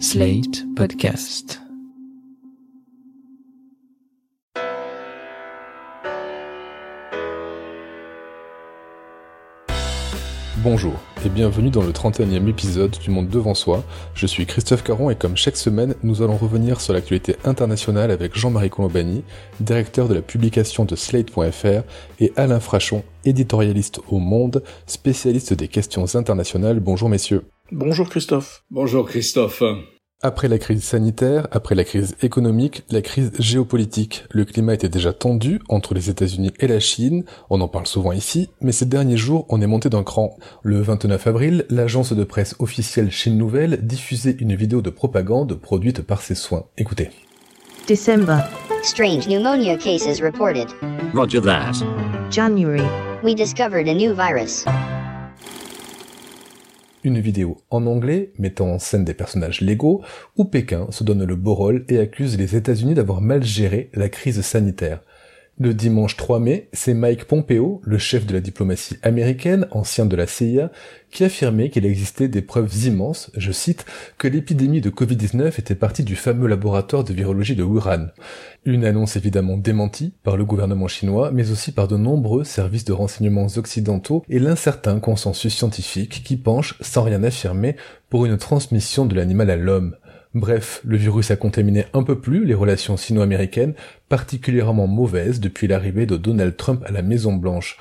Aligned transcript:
Slate 0.00 0.64
Podcast. 0.74 1.60
Bonjour 10.58 10.94
et 11.24 11.28
bienvenue 11.28 11.70
dans 11.70 11.82
le 11.82 11.92
31e 11.92 12.48
épisode 12.48 12.90
du 12.98 13.10
Monde 13.10 13.28
Devant 13.28 13.54
Soi. 13.54 13.84
Je 14.14 14.26
suis 14.26 14.46
Christophe 14.46 14.82
Caron 14.82 15.10
et 15.10 15.14
comme 15.14 15.36
chaque 15.36 15.56
semaine, 15.56 15.94
nous 16.02 16.22
allons 16.22 16.36
revenir 16.36 16.80
sur 16.80 16.92
l'actualité 16.92 17.36
internationale 17.44 18.10
avec 18.10 18.36
Jean-Marie 18.36 18.70
Colombani, 18.70 19.22
directeur 19.60 20.08
de 20.08 20.14
la 20.14 20.22
publication 20.22 20.84
de 20.84 20.96
Slate.fr, 20.96 21.84
et 22.18 22.32
Alain 22.36 22.60
Frachon, 22.60 23.04
éditorialiste 23.24 24.00
au 24.08 24.18
Monde, 24.18 24.64
spécialiste 24.86 25.54
des 25.54 25.68
questions 25.68 26.16
internationales. 26.16 26.80
Bonjour 26.80 27.08
messieurs. 27.08 27.44
Bonjour 27.76 28.08
Christophe. 28.08 28.62
Bonjour 28.70 29.04
Christophe. 29.04 29.64
Après 30.22 30.46
la 30.46 30.58
crise 30.58 30.84
sanitaire, 30.84 31.48
après 31.50 31.74
la 31.74 31.82
crise 31.82 32.14
économique, 32.22 32.84
la 32.88 33.02
crise 33.02 33.32
géopolitique, 33.40 34.26
le 34.30 34.44
climat 34.44 34.74
était 34.74 34.88
déjà 34.88 35.12
tendu 35.12 35.60
entre 35.68 35.92
les 35.92 36.08
États-Unis 36.08 36.52
et 36.60 36.68
la 36.68 36.78
Chine, 36.78 37.24
on 37.50 37.60
en 37.60 37.66
parle 37.66 37.88
souvent 37.88 38.12
ici, 38.12 38.48
mais 38.60 38.70
ces 38.70 38.86
derniers 38.86 39.16
jours 39.16 39.44
on 39.48 39.60
est 39.60 39.66
monté 39.66 39.90
d'un 39.90 40.04
cran. 40.04 40.36
Le 40.62 40.80
29 40.80 41.26
avril, 41.26 41.66
l'agence 41.68 42.12
de 42.12 42.22
presse 42.22 42.54
officielle 42.60 43.10
Chine 43.10 43.36
Nouvelle 43.36 43.84
diffusait 43.84 44.36
une 44.38 44.54
vidéo 44.54 44.80
de 44.80 44.90
propagande 44.90 45.54
produite 45.54 46.00
par 46.00 46.22
ses 46.22 46.36
soins. 46.36 46.66
Écoutez. 46.78 47.10
December, 47.88 48.38
Strange 48.84 49.26
pneumonia 49.26 49.76
cases 49.76 50.22
reported. 50.22 50.68
Roger 51.12 51.40
that. 51.40 51.72
January, 52.30 52.86
We 53.24 53.34
discovered 53.34 53.88
a 53.88 53.94
new 53.94 54.14
virus. 54.14 54.64
Une 57.04 57.20
vidéo 57.20 57.58
en 57.68 57.84
anglais 57.84 58.32
mettant 58.38 58.70
en 58.70 58.78
scène 58.78 59.04
des 59.04 59.12
personnages 59.12 59.60
légaux 59.60 60.02
où 60.38 60.46
Pékin 60.46 60.86
se 60.88 61.04
donne 61.04 61.22
le 61.22 61.36
beau 61.36 61.54
rôle 61.54 61.84
et 61.90 61.98
accuse 61.98 62.38
les 62.38 62.56
États-Unis 62.56 62.94
d'avoir 62.94 63.20
mal 63.20 63.44
géré 63.44 63.90
la 63.92 64.08
crise 64.08 64.40
sanitaire. 64.40 65.02
Le 65.56 65.72
dimanche 65.72 66.16
3 66.16 66.40
mai, 66.40 66.68
c'est 66.72 66.94
Mike 66.94 67.26
Pompeo, 67.26 67.80
le 67.84 67.96
chef 67.96 68.26
de 68.26 68.32
la 68.32 68.40
diplomatie 68.40 68.96
américaine, 69.04 69.68
ancien 69.70 70.04
de 70.04 70.16
la 70.16 70.26
CIA, 70.26 70.72
qui 71.12 71.22
affirmait 71.22 71.70
qu'il 71.70 71.86
existait 71.86 72.26
des 72.26 72.42
preuves 72.42 72.86
immenses, 72.86 73.30
je 73.36 73.52
cite, 73.52 73.86
que 74.18 74.26
l'épidémie 74.26 74.80
de 74.80 74.90
Covid-19 74.90 75.60
était 75.60 75.76
partie 75.76 76.02
du 76.02 76.16
fameux 76.16 76.48
laboratoire 76.48 77.04
de 77.04 77.14
virologie 77.14 77.54
de 77.54 77.62
Wuhan. 77.62 78.08
Une 78.64 78.84
annonce 78.84 79.14
évidemment 79.14 79.56
démentie 79.56 80.12
par 80.24 80.36
le 80.36 80.44
gouvernement 80.44 80.88
chinois, 80.88 81.30
mais 81.30 81.52
aussi 81.52 81.70
par 81.70 81.86
de 81.86 81.96
nombreux 81.96 82.42
services 82.42 82.84
de 82.84 82.92
renseignements 82.92 83.46
occidentaux 83.54 84.24
et 84.28 84.40
l'incertain 84.40 84.98
consensus 84.98 85.54
scientifique 85.54 86.24
qui 86.24 86.36
penche, 86.36 86.74
sans 86.80 87.04
rien 87.04 87.22
affirmer, 87.22 87.76
pour 88.10 88.26
une 88.26 88.38
transmission 88.38 89.06
de 89.06 89.14
l'animal 89.14 89.50
à 89.50 89.56
l'homme. 89.56 89.94
Bref, 90.34 90.80
le 90.84 90.96
virus 90.96 91.30
a 91.30 91.36
contaminé 91.36 91.84
un 91.92 92.02
peu 92.02 92.18
plus 92.18 92.44
les 92.44 92.54
relations 92.54 92.96
sino-américaines, 92.96 93.74
particulièrement 94.08 94.88
mauvaises 94.88 95.38
depuis 95.38 95.68
l'arrivée 95.68 96.06
de 96.06 96.16
Donald 96.16 96.56
Trump 96.56 96.82
à 96.86 96.90
la 96.90 97.02
Maison 97.02 97.34
Blanche. 97.34 97.78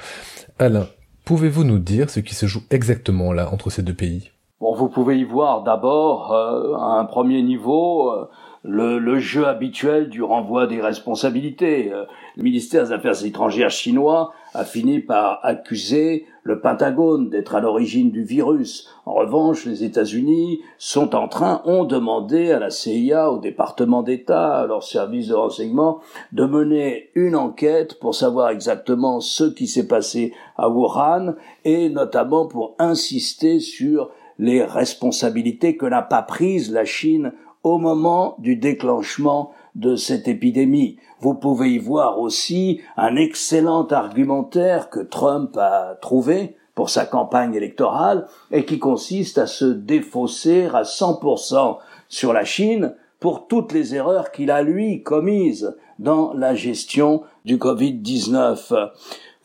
Alain, 0.60 0.86
pouvez-vous 1.26 1.64
nous 1.64 1.80
dire 1.80 2.12
ce 2.12 2.20
qui 2.20 2.36
se 2.36 2.46
joue 2.46 2.62
exactement 2.70 3.34
là 3.34 3.52
entre 3.52 3.72
ces 3.72 3.82
deux 3.82 3.96
pays? 3.96 4.30
Bon, 4.60 4.76
vous 4.76 4.88
pouvez 4.88 5.18
y 5.18 5.24
voir 5.24 5.64
d'abord, 5.64 6.32
euh, 6.32 6.76
un 6.78 7.06
premier 7.06 7.42
niveau, 7.42 8.12
euh, 8.12 8.30
le, 8.64 8.98
le 8.98 9.20
jeu 9.20 9.46
habituel 9.46 10.10
du 10.10 10.24
renvoi 10.24 10.68
des 10.68 10.82
responsabilités. 10.82 11.92
Euh, 11.92 12.06
le 12.38 12.44
ministère 12.44 12.86
des 12.86 12.92
Affaires 12.94 13.26
étrangères 13.26 13.70
chinois 13.70 14.34
a 14.54 14.64
fini 14.64 15.00
par 15.00 15.40
accuser 15.44 16.26
le 16.44 16.60
Pentagone 16.60 17.30
d'être 17.30 17.56
à 17.56 17.62
l'origine 17.62 18.12
du 18.12 18.24
virus. 18.24 18.90
En 19.06 19.14
revanche, 19.14 19.66
les 19.66 19.84
États-Unis 19.84 20.62
sont 20.78 21.16
en 21.16 21.28
train, 21.28 21.62
ont 21.66 21.86
demandé 21.86 22.52
à 22.52 22.60
la 22.60 22.70
CIA, 22.70 23.32
au 23.32 23.40
département 23.40 24.04
d'État, 24.04 24.60
à 24.60 24.68
leurs 24.68 24.84
services 24.84 25.30
de 25.30 25.34
renseignement, 25.34 26.00
de 26.32 26.46
mener 26.46 27.10
une 27.16 27.36
enquête 27.36 28.00
pour 28.00 28.16
savoir 28.16 28.50
exactement 28.50 29.20
ce 29.20 29.46
qui 29.46 29.68
s'est 29.68 29.88
passé 29.88 30.34
à 30.58 30.70
Wuhan 30.70 31.36
et 31.66 31.90
notamment 31.90 32.48
pour 32.48 32.76
insister 32.80 33.60
sur 33.60 34.12
les 34.40 34.64
responsabilités 34.64 35.78
que 35.78 35.86
n'a 35.86 36.02
pas 36.02 36.22
prises 36.22 36.72
la 36.72 36.86
Chine 36.86 37.34
au 37.64 37.78
moment 37.78 38.36
du 38.40 38.56
déclenchement 38.56 39.52
de 39.76 39.96
cette 39.96 40.28
épidémie. 40.28 40.98
Vous 41.20 41.34
pouvez 41.34 41.72
y 41.72 41.78
voir 41.80 42.20
aussi 42.20 42.82
un 42.98 43.16
excellent 43.16 43.88
argumentaire 43.88 44.90
que 44.90 45.00
Trump 45.00 45.58
a 45.58 45.96
trouvé 46.02 46.56
pour 46.76 46.90
sa 46.90 47.06
campagne 47.06 47.56
électorale 47.56 48.28
et 48.52 48.66
qui 48.66 48.80
consiste 48.80 49.38
à 49.38 49.48
se 49.48 49.66
défausser 49.66 50.66
à 50.74 50.84
100% 50.84 51.78
sur 52.10 52.34
la 52.34 52.46
Chine 52.46 52.96
pour 53.20 53.48
toutes 53.48 53.72
les 53.72 53.96
erreurs 53.96 54.32
qu'il 54.32 54.52
a 54.52 54.64
lui 54.64 55.02
commises 55.02 55.76
dans 56.00 56.34
la 56.34 56.56
gestion 56.56 57.24
du 57.46 57.58
Covid-19. 57.58 58.90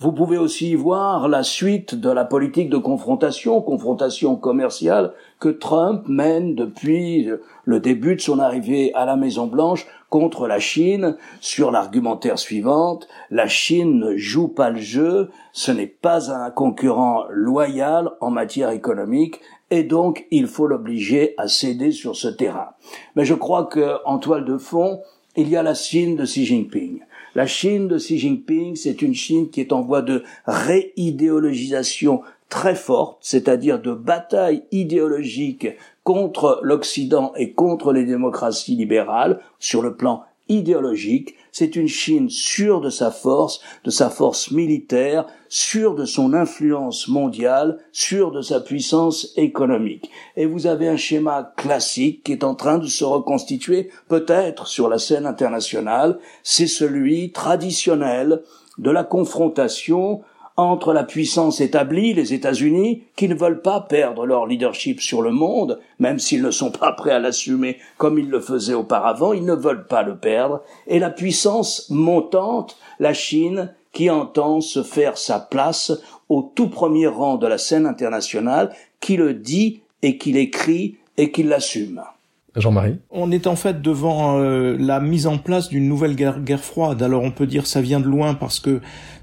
Vous 0.00 0.12
pouvez 0.12 0.38
aussi 0.38 0.70
y 0.70 0.74
voir 0.76 1.26
la 1.26 1.42
suite 1.42 1.96
de 1.96 2.08
la 2.08 2.24
politique 2.24 2.70
de 2.70 2.76
confrontation, 2.76 3.60
confrontation 3.60 4.36
commerciale 4.36 5.12
que 5.40 5.48
Trump 5.48 6.04
mène 6.06 6.54
depuis 6.54 7.28
le 7.64 7.80
début 7.80 8.14
de 8.14 8.20
son 8.20 8.38
arrivée 8.38 8.94
à 8.94 9.04
la 9.06 9.16
Maison 9.16 9.48
Blanche 9.48 9.88
contre 10.08 10.46
la 10.46 10.60
Chine 10.60 11.16
sur 11.40 11.72
l'argumentaire 11.72 12.38
suivant 12.38 13.00
la 13.30 13.48
Chine 13.48 13.98
ne 13.98 14.16
joue 14.16 14.46
pas 14.46 14.70
le 14.70 14.78
jeu, 14.78 15.30
ce 15.52 15.72
n'est 15.72 15.88
pas 15.88 16.30
un 16.32 16.50
concurrent 16.52 17.24
loyal 17.30 18.12
en 18.20 18.30
matière 18.30 18.70
économique 18.70 19.40
et 19.70 19.82
donc 19.82 20.26
il 20.30 20.46
faut 20.46 20.68
l'obliger 20.68 21.34
à 21.38 21.48
céder 21.48 21.90
sur 21.90 22.14
ce 22.14 22.28
terrain. 22.28 22.68
Mais 23.16 23.24
je 23.24 23.34
crois 23.34 23.64
que 23.64 23.96
en 24.04 24.18
toile 24.18 24.44
de 24.44 24.58
fond, 24.58 25.00
il 25.36 25.48
y 25.48 25.56
a 25.56 25.64
la 25.64 25.74
Chine 25.74 26.14
de 26.14 26.24
Xi 26.24 26.44
Jinping. 26.46 27.00
La 27.34 27.46
Chine 27.46 27.88
de 27.88 27.98
Xi 27.98 28.18
Jinping, 28.18 28.76
c'est 28.76 29.02
une 29.02 29.14
Chine 29.14 29.50
qui 29.50 29.60
est 29.60 29.72
en 29.72 29.82
voie 29.82 30.02
de 30.02 30.22
réidéologisation 30.46 32.22
très 32.48 32.74
forte, 32.74 33.18
c'est-à-dire 33.20 33.80
de 33.80 33.92
bataille 33.92 34.62
idéologique 34.72 35.68
contre 36.04 36.60
l'Occident 36.62 37.32
et 37.36 37.52
contre 37.52 37.92
les 37.92 38.04
démocraties 38.04 38.76
libérales 38.76 39.40
sur 39.58 39.82
le 39.82 39.94
plan 39.94 40.24
idéologique. 40.48 41.34
C'est 41.58 41.74
une 41.74 41.88
Chine 41.88 42.30
sûre 42.30 42.80
de 42.80 42.88
sa 42.88 43.10
force, 43.10 43.60
de 43.82 43.90
sa 43.90 44.10
force 44.10 44.52
militaire, 44.52 45.26
sûre 45.48 45.96
de 45.96 46.04
son 46.04 46.32
influence 46.32 47.08
mondiale, 47.08 47.78
sûre 47.90 48.30
de 48.30 48.42
sa 48.42 48.60
puissance 48.60 49.32
économique. 49.34 50.08
Et 50.36 50.46
vous 50.46 50.68
avez 50.68 50.86
un 50.86 50.96
schéma 50.96 51.52
classique 51.56 52.22
qui 52.22 52.30
est 52.30 52.44
en 52.44 52.54
train 52.54 52.78
de 52.78 52.86
se 52.86 53.02
reconstituer 53.02 53.90
peut-être 54.06 54.68
sur 54.68 54.88
la 54.88 55.00
scène 55.00 55.26
internationale. 55.26 56.20
C'est 56.44 56.68
celui 56.68 57.32
traditionnel 57.32 58.42
de 58.78 58.92
la 58.92 59.02
confrontation 59.02 60.20
entre 60.58 60.92
la 60.92 61.04
puissance 61.04 61.60
établie, 61.60 62.12
les 62.14 62.34
États-Unis, 62.34 63.04
qui 63.14 63.28
ne 63.28 63.36
veulent 63.36 63.62
pas 63.62 63.80
perdre 63.80 64.26
leur 64.26 64.44
leadership 64.44 65.00
sur 65.00 65.22
le 65.22 65.30
monde, 65.30 65.78
même 66.00 66.18
s'ils 66.18 66.42
ne 66.42 66.50
sont 66.50 66.72
pas 66.72 66.92
prêts 66.92 67.12
à 67.12 67.20
l'assumer 67.20 67.78
comme 67.96 68.18
ils 68.18 68.28
le 68.28 68.40
faisaient 68.40 68.74
auparavant, 68.74 69.32
ils 69.32 69.44
ne 69.44 69.54
veulent 69.54 69.86
pas 69.86 70.02
le 70.02 70.16
perdre, 70.16 70.62
et 70.88 70.98
la 70.98 71.10
puissance 71.10 71.88
montante, 71.90 72.76
la 72.98 73.14
Chine, 73.14 73.72
qui 73.92 74.10
entend 74.10 74.60
se 74.60 74.82
faire 74.82 75.16
sa 75.16 75.38
place 75.38 75.92
au 76.28 76.52
tout 76.54 76.68
premier 76.68 77.06
rang 77.06 77.36
de 77.36 77.46
la 77.46 77.56
scène 77.58 77.86
internationale, 77.86 78.74
qui 78.98 79.16
le 79.16 79.34
dit 79.34 79.82
et 80.02 80.18
qui 80.18 80.32
l'écrit 80.32 80.96
et 81.16 81.30
qui 81.30 81.44
l'assume. 81.44 82.02
Jean-Marie 82.56 82.98
On 83.10 83.30
est 83.30 83.46
en 83.46 83.56
fait 83.56 83.80
devant 83.82 84.40
euh, 84.40 84.76
la 84.78 85.00
mise 85.00 85.26
en 85.26 85.38
place 85.38 85.68
d'une 85.68 85.88
nouvelle 85.88 86.16
guerre, 86.16 86.40
guerre 86.40 86.64
froide. 86.64 87.02
Alors 87.02 87.22
on 87.22 87.30
peut 87.30 87.46
dire 87.46 87.66
ça 87.66 87.80
vient 87.80 88.00
de 88.00 88.06
loin 88.06 88.34
parce 88.34 88.58
que 88.58 88.80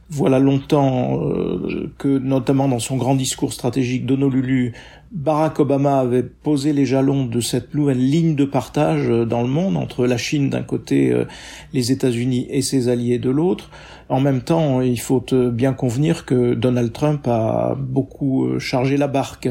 voilà 0.10 0.38
longtemps 0.38 1.20
euh, 1.24 1.92
que, 1.98 2.20
notamment 2.20 2.68
dans 2.68 2.80
son 2.80 2.98
grand 2.98 3.16
discours 3.16 3.54
stratégique 3.54 4.06
d'Honolulu, 4.06 4.74
Barack 5.12 5.60
Obama 5.60 6.00
avait 6.00 6.22
posé 6.24 6.74
les 6.74 6.86
jalons 6.86 7.26
de 7.26 7.40
cette 7.40 7.74
nouvelle 7.74 7.98
ligne 7.98 8.36
de 8.36 8.46
partage 8.46 9.10
euh, 9.10 9.26
dans 9.26 9.42
le 9.42 9.48
monde 9.48 9.78
entre 9.78 10.06
la 10.06 10.18
Chine 10.18 10.52
d'un 10.52 10.62
côté, 10.62 11.12
euh, 11.12 11.26
les 11.74 11.92
États-Unis 11.92 12.46
et 12.52 12.62
ses 12.62 12.88
alliés 12.88 13.18
de 13.18 13.32
l'autre. 13.32 13.72
En 14.08 14.20
même 14.20 14.42
temps, 14.42 14.82
il 14.82 15.00
faut 15.00 15.26
bien 15.52 15.74
convenir 15.74 16.26
que 16.26 16.54
Donald 16.54 16.94
Trump 16.94 17.28
a 17.28 17.76
beaucoup 17.76 18.60
chargé 18.60 18.98
la 18.98 19.08
barque. 19.08 19.50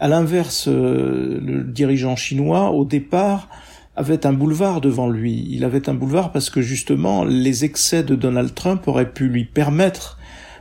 À 0.00 0.08
l'inverse, 0.08 0.68
le 0.68 1.64
dirigeant 1.64 2.14
chinois, 2.14 2.72
au 2.72 2.84
départ, 2.84 3.48
avait 3.96 4.26
un 4.26 4.32
boulevard 4.32 4.80
devant 4.80 5.08
lui. 5.08 5.46
Il 5.50 5.64
avait 5.64 5.88
un 5.88 5.94
boulevard 5.94 6.30
parce 6.32 6.50
que 6.50 6.60
justement 6.60 7.24
les 7.24 7.64
excès 7.64 8.02
de 8.02 8.14
Donald 8.14 8.54
Trump 8.54 8.86
auraient 8.86 9.12
pu 9.12 9.28
lui 9.28 9.44
permettre 9.44 10.18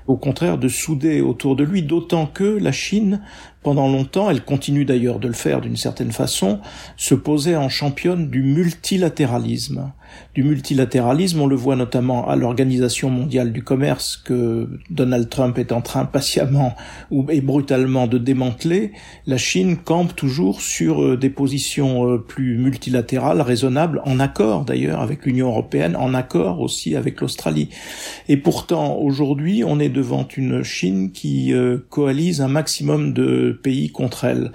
au 0.07 0.17
contraire 0.17 0.57
de 0.57 0.67
souder 0.67 1.21
autour 1.21 1.55
de 1.55 1.63
lui, 1.63 1.81
d'autant 1.81 2.27
que 2.27 2.43
la 2.43 2.71
Chine 2.71 3.21
pendant 3.65 3.87
longtemps, 3.87 4.29
elle 4.29 4.43
continue 4.43 4.85
d'ailleurs 4.85 5.17
de 5.17 5.27
le 5.27 5.33
faire 5.33 5.59
d'une 5.59 5.75
certaine 5.75 6.11
façon, 6.11 6.59
se 6.97 7.15
posait 7.15 7.55
en 7.55 7.67
championne 7.67 8.29
du 8.29 8.43
multilatéralisme 8.43 9.91
du 10.33 10.43
multilatéralisme. 10.43 11.41
On 11.41 11.47
le 11.47 11.55
voit 11.55 11.75
notamment 11.75 12.27
à 12.27 12.35
l'Organisation 12.35 13.09
mondiale 13.09 13.51
du 13.51 13.63
commerce 13.63 14.17
que 14.17 14.69
Donald 14.89 15.29
Trump 15.29 15.57
est 15.57 15.71
en 15.71 15.81
train 15.81 16.05
patiemment 16.05 16.75
et 17.29 17.41
brutalement 17.41 18.07
de 18.07 18.17
démanteler. 18.17 18.91
La 19.27 19.37
Chine 19.37 19.77
campe 19.77 20.15
toujours 20.15 20.61
sur 20.61 21.03
euh, 21.03 21.17
des 21.17 21.29
positions 21.29 22.09
euh, 22.09 22.17
plus 22.17 22.57
multilatérales, 22.57 23.41
raisonnables, 23.41 24.01
en 24.05 24.19
accord 24.19 24.65
d'ailleurs 24.65 25.01
avec 25.01 25.25
l'Union 25.25 25.47
européenne, 25.47 25.95
en 25.95 26.13
accord 26.13 26.59
aussi 26.59 26.95
avec 26.95 27.21
l'Australie. 27.21 27.69
Et 28.27 28.37
pourtant, 28.37 28.97
aujourd'hui, 28.97 29.63
on 29.63 29.79
est 29.79 29.89
devant 29.89 30.27
une 30.35 30.63
Chine 30.63 31.11
qui 31.11 31.53
euh, 31.53 31.77
coalise 31.89 32.41
un 32.41 32.47
maximum 32.47 33.13
de 33.13 33.54
pays 33.55 33.89
contre 33.89 34.25
elle. 34.25 34.51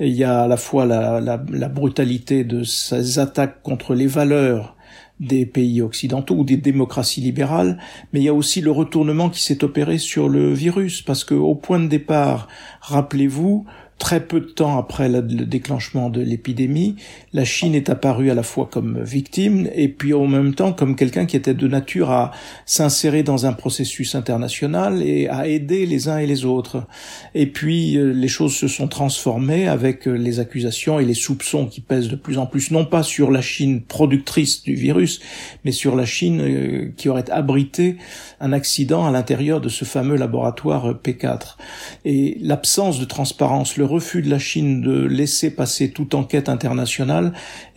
il 0.00 0.12
y 0.12 0.24
a 0.24 0.42
à 0.42 0.48
la 0.48 0.56
fois 0.56 0.86
la, 0.86 1.20
la, 1.20 1.42
la 1.50 1.68
brutalité 1.68 2.44
de 2.44 2.62
ses 2.64 3.18
attaques 3.18 3.62
contre 3.62 3.94
les 3.94 4.06
valeurs 4.06 4.76
des 5.20 5.46
pays 5.46 5.82
occidentaux 5.82 6.34
ou 6.36 6.44
des 6.44 6.56
démocraties 6.56 7.20
libérales, 7.20 7.78
mais 8.12 8.20
il 8.20 8.24
y 8.24 8.28
a 8.28 8.34
aussi 8.34 8.60
le 8.60 8.72
retournement 8.72 9.30
qui 9.30 9.42
s'est 9.42 9.62
opéré 9.62 9.98
sur 9.98 10.28
le 10.28 10.52
virus, 10.52 11.00
parce 11.02 11.22
que 11.22 11.34
au 11.34 11.54
point 11.54 11.78
de 11.78 11.86
départ, 11.86 12.48
rappelez-vous, 12.80 13.66
Très 14.02 14.26
peu 14.26 14.40
de 14.40 14.46
temps 14.46 14.78
après 14.78 15.08
le 15.08 15.22
déclenchement 15.22 16.10
de 16.10 16.20
l'épidémie, 16.20 16.96
la 17.32 17.44
Chine 17.44 17.74
est 17.74 17.88
apparue 17.88 18.30
à 18.30 18.34
la 18.34 18.42
fois 18.42 18.68
comme 18.70 19.02
victime 19.02 19.68
et 19.74 19.88
puis 19.88 20.12
en 20.12 20.26
même 20.26 20.54
temps 20.54 20.72
comme 20.72 20.96
quelqu'un 20.96 21.24
qui 21.24 21.36
était 21.36 21.54
de 21.54 21.66
nature 21.66 22.10
à 22.10 22.32
s'insérer 22.66 23.22
dans 23.22 23.46
un 23.46 23.52
processus 23.52 24.14
international 24.14 25.02
et 25.02 25.28
à 25.28 25.48
aider 25.48 25.86
les 25.86 26.08
uns 26.08 26.18
et 26.18 26.26
les 26.26 26.44
autres. 26.44 26.86
Et 27.34 27.46
puis 27.46 27.96
euh, 27.96 28.12
les 28.12 28.28
choses 28.28 28.54
se 28.54 28.68
sont 28.68 28.88
transformées 28.88 29.66
avec 29.66 30.06
euh, 30.06 30.12
les 30.12 30.40
accusations 30.40 31.00
et 31.00 31.04
les 31.04 31.14
soupçons 31.14 31.66
qui 31.66 31.80
pèsent 31.80 32.08
de 32.08 32.16
plus 32.16 32.38
en 32.38 32.46
plus, 32.46 32.70
non 32.70 32.84
pas 32.84 33.02
sur 33.02 33.30
la 33.30 33.40
Chine 33.40 33.80
productrice 33.80 34.62
du 34.62 34.74
virus, 34.74 35.20
mais 35.64 35.72
sur 35.72 35.96
la 35.96 36.04
Chine 36.04 36.40
euh, 36.40 36.92
qui 36.96 37.08
aurait 37.08 37.30
abrité 37.30 37.96
un 38.40 38.52
accident 38.52 39.06
à 39.06 39.10
l'intérieur 39.10 39.60
de 39.60 39.68
ce 39.68 39.84
fameux 39.84 40.16
laboratoire 40.16 40.94
P4. 41.02 41.56
Et 42.04 42.36
l'absence 42.40 43.00
de 43.00 43.04
transparence, 43.04 43.76
le 43.76 43.86
refus 43.86 44.20
de 44.20 44.28
la 44.28 44.38
Chine 44.38 44.82
de 44.82 45.04
laisser 45.06 45.54
passer 45.54 45.90
toute 45.90 46.14
enquête 46.14 46.48
internationale, 46.48 47.21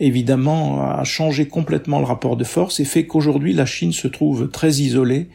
évidemment, 0.00 0.82
a 0.82 1.04
changé 1.04 1.48
complètement 1.48 1.98
le 1.98 2.06
rapport 2.06 2.36
de 2.36 2.44
force 2.44 2.80
et 2.80 2.84
fait 2.84 3.06
qu'aujourd'hui 3.06 3.52
la 3.52 3.66
Chine 3.66 3.92
se 3.92 4.08
trouve 4.08 4.50
très 4.50 4.70
isolée 4.70 5.28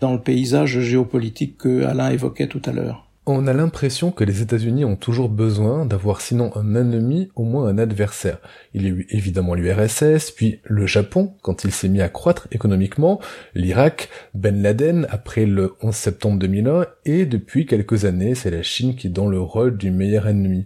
dans 0.00 0.12
le 0.12 0.20
paysage 0.20 0.80
géopolitique 0.80 1.58
que 1.58 1.84
Alain 1.84 2.10
évoquait 2.10 2.46
tout 2.46 2.62
à 2.64 2.72
l'heure. 2.72 3.08
On 3.30 3.46
a 3.46 3.52
l'impression 3.52 4.10
que 4.10 4.24
les 4.24 4.40
États-Unis 4.40 4.86
ont 4.86 4.96
toujours 4.96 5.28
besoin 5.28 5.84
d'avoir 5.84 6.22
sinon 6.22 6.50
un 6.56 6.74
ennemi, 6.74 7.28
au 7.34 7.44
moins 7.44 7.66
un 7.66 7.76
adversaire. 7.76 8.38
Il 8.72 8.84
y 8.84 8.86
a 8.86 8.88
eu 8.88 9.06
évidemment 9.10 9.54
l'URSS, 9.54 10.30
puis 10.30 10.60
le 10.64 10.86
Japon, 10.86 11.34
quand 11.42 11.64
il 11.64 11.70
s'est 11.70 11.90
mis 11.90 12.00
à 12.00 12.08
croître 12.08 12.48
économiquement, 12.52 13.20
l'Irak, 13.54 14.08
Ben 14.32 14.62
Laden 14.62 15.06
après 15.10 15.44
le 15.44 15.74
11 15.82 15.94
septembre 15.94 16.38
2001, 16.38 16.86
et 17.04 17.26
depuis 17.26 17.66
quelques 17.66 18.06
années, 18.06 18.34
c'est 18.34 18.50
la 18.50 18.62
Chine 18.62 18.96
qui 18.96 19.08
est 19.08 19.10
dans 19.10 19.28
le 19.28 19.40
rôle 19.40 19.76
du 19.76 19.90
meilleur 19.90 20.26
ennemi. 20.26 20.64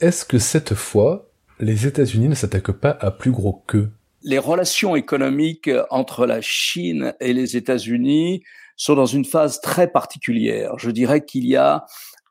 Est-ce 0.00 0.26
que 0.26 0.38
cette 0.38 0.74
fois, 0.74 1.30
les 1.60 1.86
États-Unis 1.86 2.28
ne 2.28 2.34
s'attaquent 2.34 2.72
pas 2.72 2.96
à 3.00 3.10
plus 3.10 3.30
gros 3.30 3.62
qu'eux 3.66 3.90
Les 4.22 4.38
relations 4.38 4.96
économiques 4.96 5.70
entre 5.90 6.26
la 6.26 6.40
Chine 6.40 7.14
et 7.20 7.32
les 7.32 7.56
États-Unis 7.56 8.42
sont 8.76 8.94
dans 8.94 9.06
une 9.06 9.24
phase 9.24 9.60
très 9.60 9.86
particulière. 9.86 10.78
Je 10.78 10.90
dirais 10.90 11.24
qu'il 11.24 11.46
y 11.46 11.56
a 11.56 11.86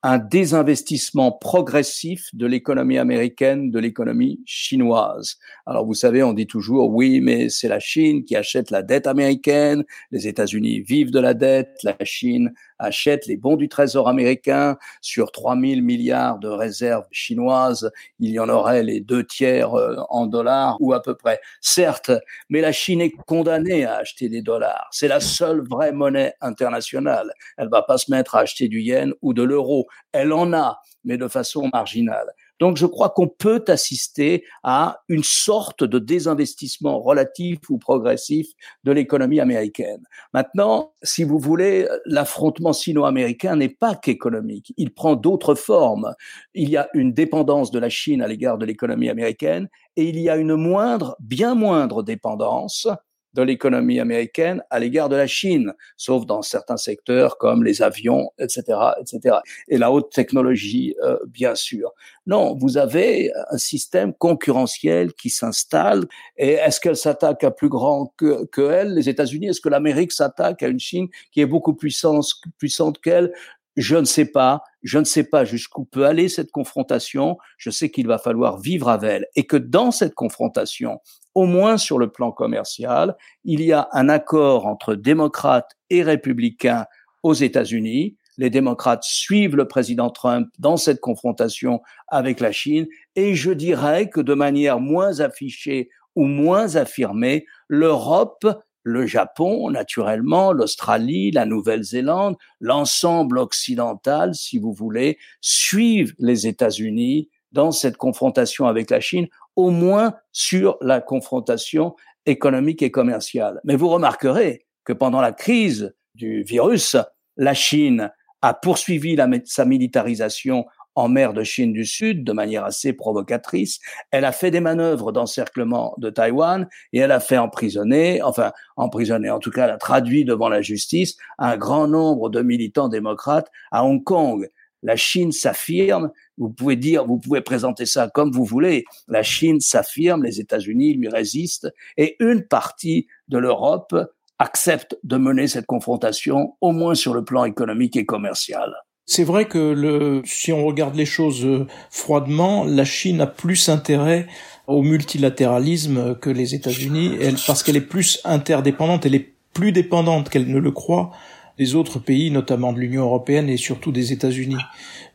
un 0.06 0.18
désinvestissement 0.18 1.32
progressif 1.32 2.30
de 2.34 2.46
l'économie 2.46 2.98
américaine, 2.98 3.72
de 3.72 3.80
l'économie 3.80 4.42
chinoise. 4.46 5.38
Alors 5.66 5.86
vous 5.86 5.94
savez, 5.94 6.22
on 6.24 6.34
dit 6.34 6.46
toujours 6.46 6.90
oui, 6.90 7.22
mais 7.22 7.48
c'est 7.48 7.70
la 7.70 7.80
Chine 7.80 8.26
qui 8.26 8.36
achète 8.36 8.70
la 8.70 8.82
dette 8.82 9.08
américaine, 9.08 9.86
les 10.12 10.28
États-Unis 10.28 10.82
vivent 10.82 11.12
de 11.12 11.22
la 11.22 11.34
dette, 11.34 11.78
la 11.84 11.96
Chine 12.04 12.54
achète 12.84 13.26
les 13.28 13.38
bons 13.38 13.56
du 13.56 13.70
Trésor 13.70 14.08
américain 14.08 14.78
sur 15.02 15.32
3 15.32 15.60
000 15.60 15.82
milliards 15.82 16.40
de 16.40 16.48
réserves 16.48 17.08
chinoises, 17.12 17.92
il 18.20 18.32
y 18.32 18.40
en 18.40 18.50
aurait 18.50 18.84
les 18.84 19.00
deux 19.00 19.26
tiers 19.26 19.74
euh, 19.74 19.96
en 20.10 20.28
dollars 20.28 20.78
ou 20.80 20.94
à 20.94 21.02
peu 21.02 21.16
près. 21.16 21.40
Certes, 21.62 22.12
mais 22.50 22.62
la 22.62 22.72
Chine 22.72 23.02
est 23.02 23.16
condamnée 23.26 23.86
à 23.86 23.96
acheter 23.96 24.30
des 24.30 24.42
dollars. 24.42 24.88
C'est 24.92 25.08
la 25.08 25.20
seule 25.20 25.62
vraie 25.62 25.92
monnaie 25.92 26.34
internationale. 26.42 27.34
Elle 27.58 27.70
va 27.70 27.82
pas 27.82 27.98
se 27.98 28.12
mettre 28.12 28.36
à 28.36 28.40
acheter 28.40 28.68
du 28.68 28.82
yen 28.82 29.14
ou 29.22 29.34
de 29.34 29.44
l'euro. 29.44 29.88
Elle 30.12 30.34
en 30.34 30.54
a, 30.54 30.80
mais 31.04 31.18
de 31.18 31.28
façon 31.28 31.70
marginale. 31.72 32.34
Donc 32.64 32.78
je 32.78 32.86
crois 32.86 33.10
qu'on 33.10 33.28
peut 33.28 33.62
assister 33.68 34.46
à 34.64 35.02
une 35.10 35.26
sorte 35.26 35.84
de 35.84 36.00
désinvestissement 36.00 36.98
relatif 37.02 37.60
ou 37.70 37.78
progressif 37.78 38.48
de 38.86 38.94
l'économie 38.94 39.42
américaine. 39.42 40.02
Maintenant, 40.34 40.94
si 41.04 41.26
vous 41.26 41.40
voulez, 41.40 41.90
l'affrontement 42.06 42.72
sino-américain 42.72 43.58
n'est 43.58 43.68
pas 43.68 43.96
qu'économique, 43.96 44.74
il 44.78 44.94
prend 44.94 45.18
d'autres 45.18 45.56
formes. 45.56 46.14
Il 46.54 46.70
y 46.70 46.78
a 46.78 46.88
une 46.94 47.12
dépendance 47.12 47.70
de 47.70 47.80
la 47.80 47.90
Chine 47.90 48.22
à 48.22 48.30
l'égard 48.30 48.58
de 48.58 48.66
l'économie 48.66 49.10
américaine 49.10 49.68
et 49.98 50.08
il 50.08 50.18
y 50.18 50.30
a 50.30 50.38
une 50.38 50.56
moindre, 50.56 51.18
bien 51.20 51.56
moindre 51.56 52.02
dépendance 52.02 52.88
de 53.34 53.42
l'économie 53.42 54.00
américaine 54.00 54.64
à 54.70 54.80
l'égard 54.80 55.10
de 55.10 55.16
la 55.16 55.28
Chine, 55.28 55.74
sauf 55.98 56.26
dans 56.26 56.42
certains 56.42 56.78
secteurs 56.78 57.38
comme 57.38 57.64
les 57.64 57.82
avions, 57.82 58.32
etc., 58.40 58.64
etc. 59.00 59.38
Et 59.68 59.78
la 59.78 59.92
haute 59.92 60.12
technologie, 60.12 60.96
euh, 61.04 61.18
bien 61.28 61.56
sûr. 61.56 61.92
Non, 62.26 62.56
vous 62.56 62.78
avez 62.78 63.32
un 63.50 63.58
système 63.58 64.14
concurrentiel 64.14 65.14
qui 65.14 65.30
s'installe. 65.30 66.06
Et 66.38 66.52
est-ce 66.52 66.80
qu'elle 66.80 66.96
s'attaque 66.96 67.44
à 67.44 67.52
plus 67.52 67.70
grand 67.70 68.14
que, 68.18 68.46
que 68.46 68.62
elle, 68.62 68.94
les 68.94 69.10
États-Unis? 69.10 69.48
Est-ce 69.48 69.62
que 69.62 69.70
l'Amérique 69.70 70.12
s'attaque 70.12 70.64
à 70.64 70.68
une 70.68 70.80
Chine 70.80 71.08
qui 71.32 71.42
est 71.42 71.46
beaucoup 71.46 71.74
puissante, 71.74 72.26
puissante 72.58 73.02
qu'elle? 73.02 73.34
Je 73.76 73.96
ne 73.96 74.06
sais 74.06 74.26
pas, 74.26 74.62
je 74.84 75.00
ne 75.00 75.04
sais 75.04 75.24
pas 75.24 75.46
jusqu'où 75.46 75.86
peut 75.86 76.06
aller 76.06 76.30
cette 76.30 76.52
confrontation, 76.52 77.38
je 77.58 77.70
sais 77.70 77.90
qu'il 77.90 78.08
va 78.08 78.18
falloir 78.18 78.60
vivre 78.60 78.90
avec 78.90 79.12
elle 79.12 79.28
et 79.36 79.46
que 79.46 79.58
dans 79.58 79.92
cette 79.92 80.14
confrontation, 80.14 81.00
au 81.36 81.46
moins 81.46 81.78
sur 81.78 81.98
le 81.98 82.12
plan 82.12 82.32
commercial, 82.32 83.16
il 83.44 83.62
y 83.62 83.74
a 83.74 83.90
un 83.92 84.10
accord 84.10 84.68
entre 84.68 84.96
démocrates 84.96 85.72
et 85.90 86.04
républicains 86.04 86.86
aux 87.24 87.34
États-Unis. 87.34 88.18
Les 88.38 88.50
démocrates 88.50 89.04
suivent 89.04 89.56
le 89.56 89.68
président 89.68 90.10
Trump 90.10 90.50
dans 90.60 90.78
cette 90.78 91.00
confrontation 91.00 91.82
avec 92.08 92.40
la 92.40 92.52
Chine 92.52 92.88
et 93.16 93.36
je 93.36 93.52
dirais 93.52 94.10
que 94.10 94.22
de 94.22 94.34
manière 94.34 94.80
moins 94.80 95.20
affichée 95.20 95.90
ou 96.16 96.26
moins 96.26 96.76
affirmée, 96.76 97.46
l'Europe 97.68 98.46
le 98.84 99.06
Japon, 99.06 99.70
naturellement, 99.70 100.52
l'Australie, 100.52 101.32
la 101.32 101.46
Nouvelle-Zélande, 101.46 102.36
l'ensemble 102.60 103.38
occidental, 103.38 104.36
si 104.36 104.60
vous 104.60 104.74
voulez, 104.74 105.18
suivent 105.42 106.14
les 106.20 106.48
États-Unis 106.48 107.30
dans 107.52 107.72
cette 107.72 107.98
confrontation 107.98 108.68
avec 108.68 108.90
la 108.90 109.00
Chine, 109.00 109.28
au 109.56 109.70
moins 109.70 110.16
sur 110.32 110.78
la 110.82 111.00
confrontation 111.00 111.96
économique 112.26 112.82
et 112.82 112.92
commerciale. 112.92 113.62
Mais 113.64 113.76
vous 113.76 113.90
remarquerez 113.90 114.66
que 114.84 114.94
pendant 114.94 115.22
la 115.22 115.32
crise 115.32 115.94
du 116.16 116.44
virus, 116.44 116.98
la 117.38 117.54
Chine 117.54 118.12
a 118.42 118.54
poursuivi 118.54 119.16
sa 119.46 119.64
militarisation 119.64 120.66
en 120.96 121.10
mer 121.10 121.34
de 121.34 121.44
Chine 121.44 121.74
du 121.74 121.86
Sud 121.86 122.24
de 122.24 122.34
manière 122.34 122.64
assez 122.64 122.94
provocatrice. 122.94 123.80
Elle 124.12 124.26
a 124.26 124.32
fait 124.32 124.52
des 124.52 124.60
manœuvres 124.60 125.12
d'encerclement 125.12 125.96
de 125.98 126.10
Taïwan 126.10 126.68
et 126.92 127.00
elle 127.00 127.12
a 127.12 127.20
fait 127.20 127.38
emprisonner, 127.38 128.22
enfin 128.22 128.52
emprisonner, 128.78 129.30
en 129.30 129.40
tout 129.40 129.52
cas 129.52 129.66
elle 129.66 129.72
a 129.72 129.78
traduit 129.78 130.26
devant 130.26 130.50
la 130.50 130.62
justice 130.62 131.16
un 131.38 131.58
grand 131.58 131.88
nombre 131.88 132.30
de 132.30 132.42
militants 132.42 132.90
démocrates 132.90 133.50
à 133.72 133.84
Hong 133.86 134.04
Kong. 134.04 134.50
La 134.84 134.98
Chine 134.98 135.32
s'affirme, 135.32 136.12
vous 136.38 136.50
pouvez 136.50 136.76
dire, 136.76 137.06
vous 137.06 137.18
pouvez 137.18 137.40
présenter 137.40 137.86
ça 137.86 138.10
comme 138.14 138.32
vous 138.32 138.44
voulez, 138.44 138.84
la 139.08 139.24
Chine 139.24 139.62
s'affirme, 139.62 140.24
les 140.24 140.42
États-Unis 140.42 140.94
lui 140.96 141.08
résistent 141.08 141.72
et 141.96 142.18
une 142.20 142.46
partie 142.46 143.08
de 143.30 143.38
l'Europe 143.38 143.96
accepte 144.40 144.98
de 145.04 145.16
mener 145.18 145.48
cette 145.48 145.66
confrontation, 145.66 146.58
au 146.60 146.72
moins 146.72 146.96
sur 146.96 147.14
le 147.14 147.24
plan 147.24 147.46
économique 147.46 147.96
et 147.96 148.06
commercial. 148.06 148.74
C'est 149.06 149.24
vrai 149.24 149.46
que 149.46 149.58
le, 149.58 150.22
si 150.26 150.54
on 150.54 150.66
regarde 150.66 150.96
les 150.96 151.06
choses 151.06 151.46
euh, 151.46 151.68
froidement, 151.90 152.64
la 152.64 152.86
Chine 152.86 153.20
a 153.22 153.28
plus 153.28 153.68
intérêt 153.70 154.28
au 154.68 154.82
multilatéralisme 154.82 156.16
que 156.16 156.30
les 156.30 156.56
États-Unis, 156.56 157.18
parce 157.46 157.64
qu'elle 157.64 157.76
est 157.76 157.82
plus 157.82 158.22
interdépendante, 158.24 159.06
elle 159.06 159.16
est 159.16 159.34
plus 159.54 159.74
dépendante 159.74 160.30
qu'elle 160.30 160.48
ne 160.48 160.58
le 160.58 160.72
croit 160.72 161.12
des 161.58 161.76
autres 161.76 162.00
pays, 162.00 162.32
notamment 162.32 162.74
de 162.74 162.80
l'Union 162.80 163.04
européenne 163.04 163.48
et 163.50 163.58
surtout 163.58 163.92
des 163.92 164.12
États-Unis. 164.12 164.58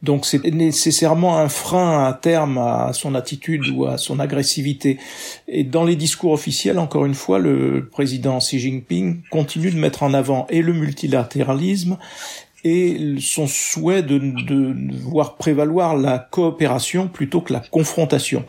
Donc 0.03 0.25
c'est 0.25 0.45
nécessairement 0.45 1.39
un 1.39 1.49
frein 1.49 2.07
à 2.07 2.13
terme 2.13 2.59
à 2.59 2.93
son 2.93 3.17
attitude 3.17 3.69
ou 3.75 3.87
à 3.87 3.99
son 3.99 4.21
agressivité. 4.21 4.99
Et 5.49 5.65
dans 5.65 5.85
les 5.85 5.97
discours 5.97 6.33
officiels, 6.33 6.79
encore 6.79 7.07
une 7.07 7.15
fois, 7.15 7.41
le 7.41 7.89
président 7.91 8.39
Xi 8.39 8.61
Jinping 8.61 9.23
continue 9.31 9.73
de 9.73 9.79
mettre 9.79 10.05
en 10.05 10.15
avant 10.15 10.47
et 10.49 10.63
le 10.63 10.73
multilatéralisme 10.73 11.99
et 12.65 13.17
son 13.21 13.47
souhait 13.47 14.03
de, 14.03 14.19
de, 14.19 14.75
voir 15.03 15.37
prévaloir 15.37 15.97
la 15.97 16.19
coopération 16.19 17.07
plutôt 17.07 17.41
que 17.41 17.53
la 17.53 17.61
confrontation. 17.61 18.45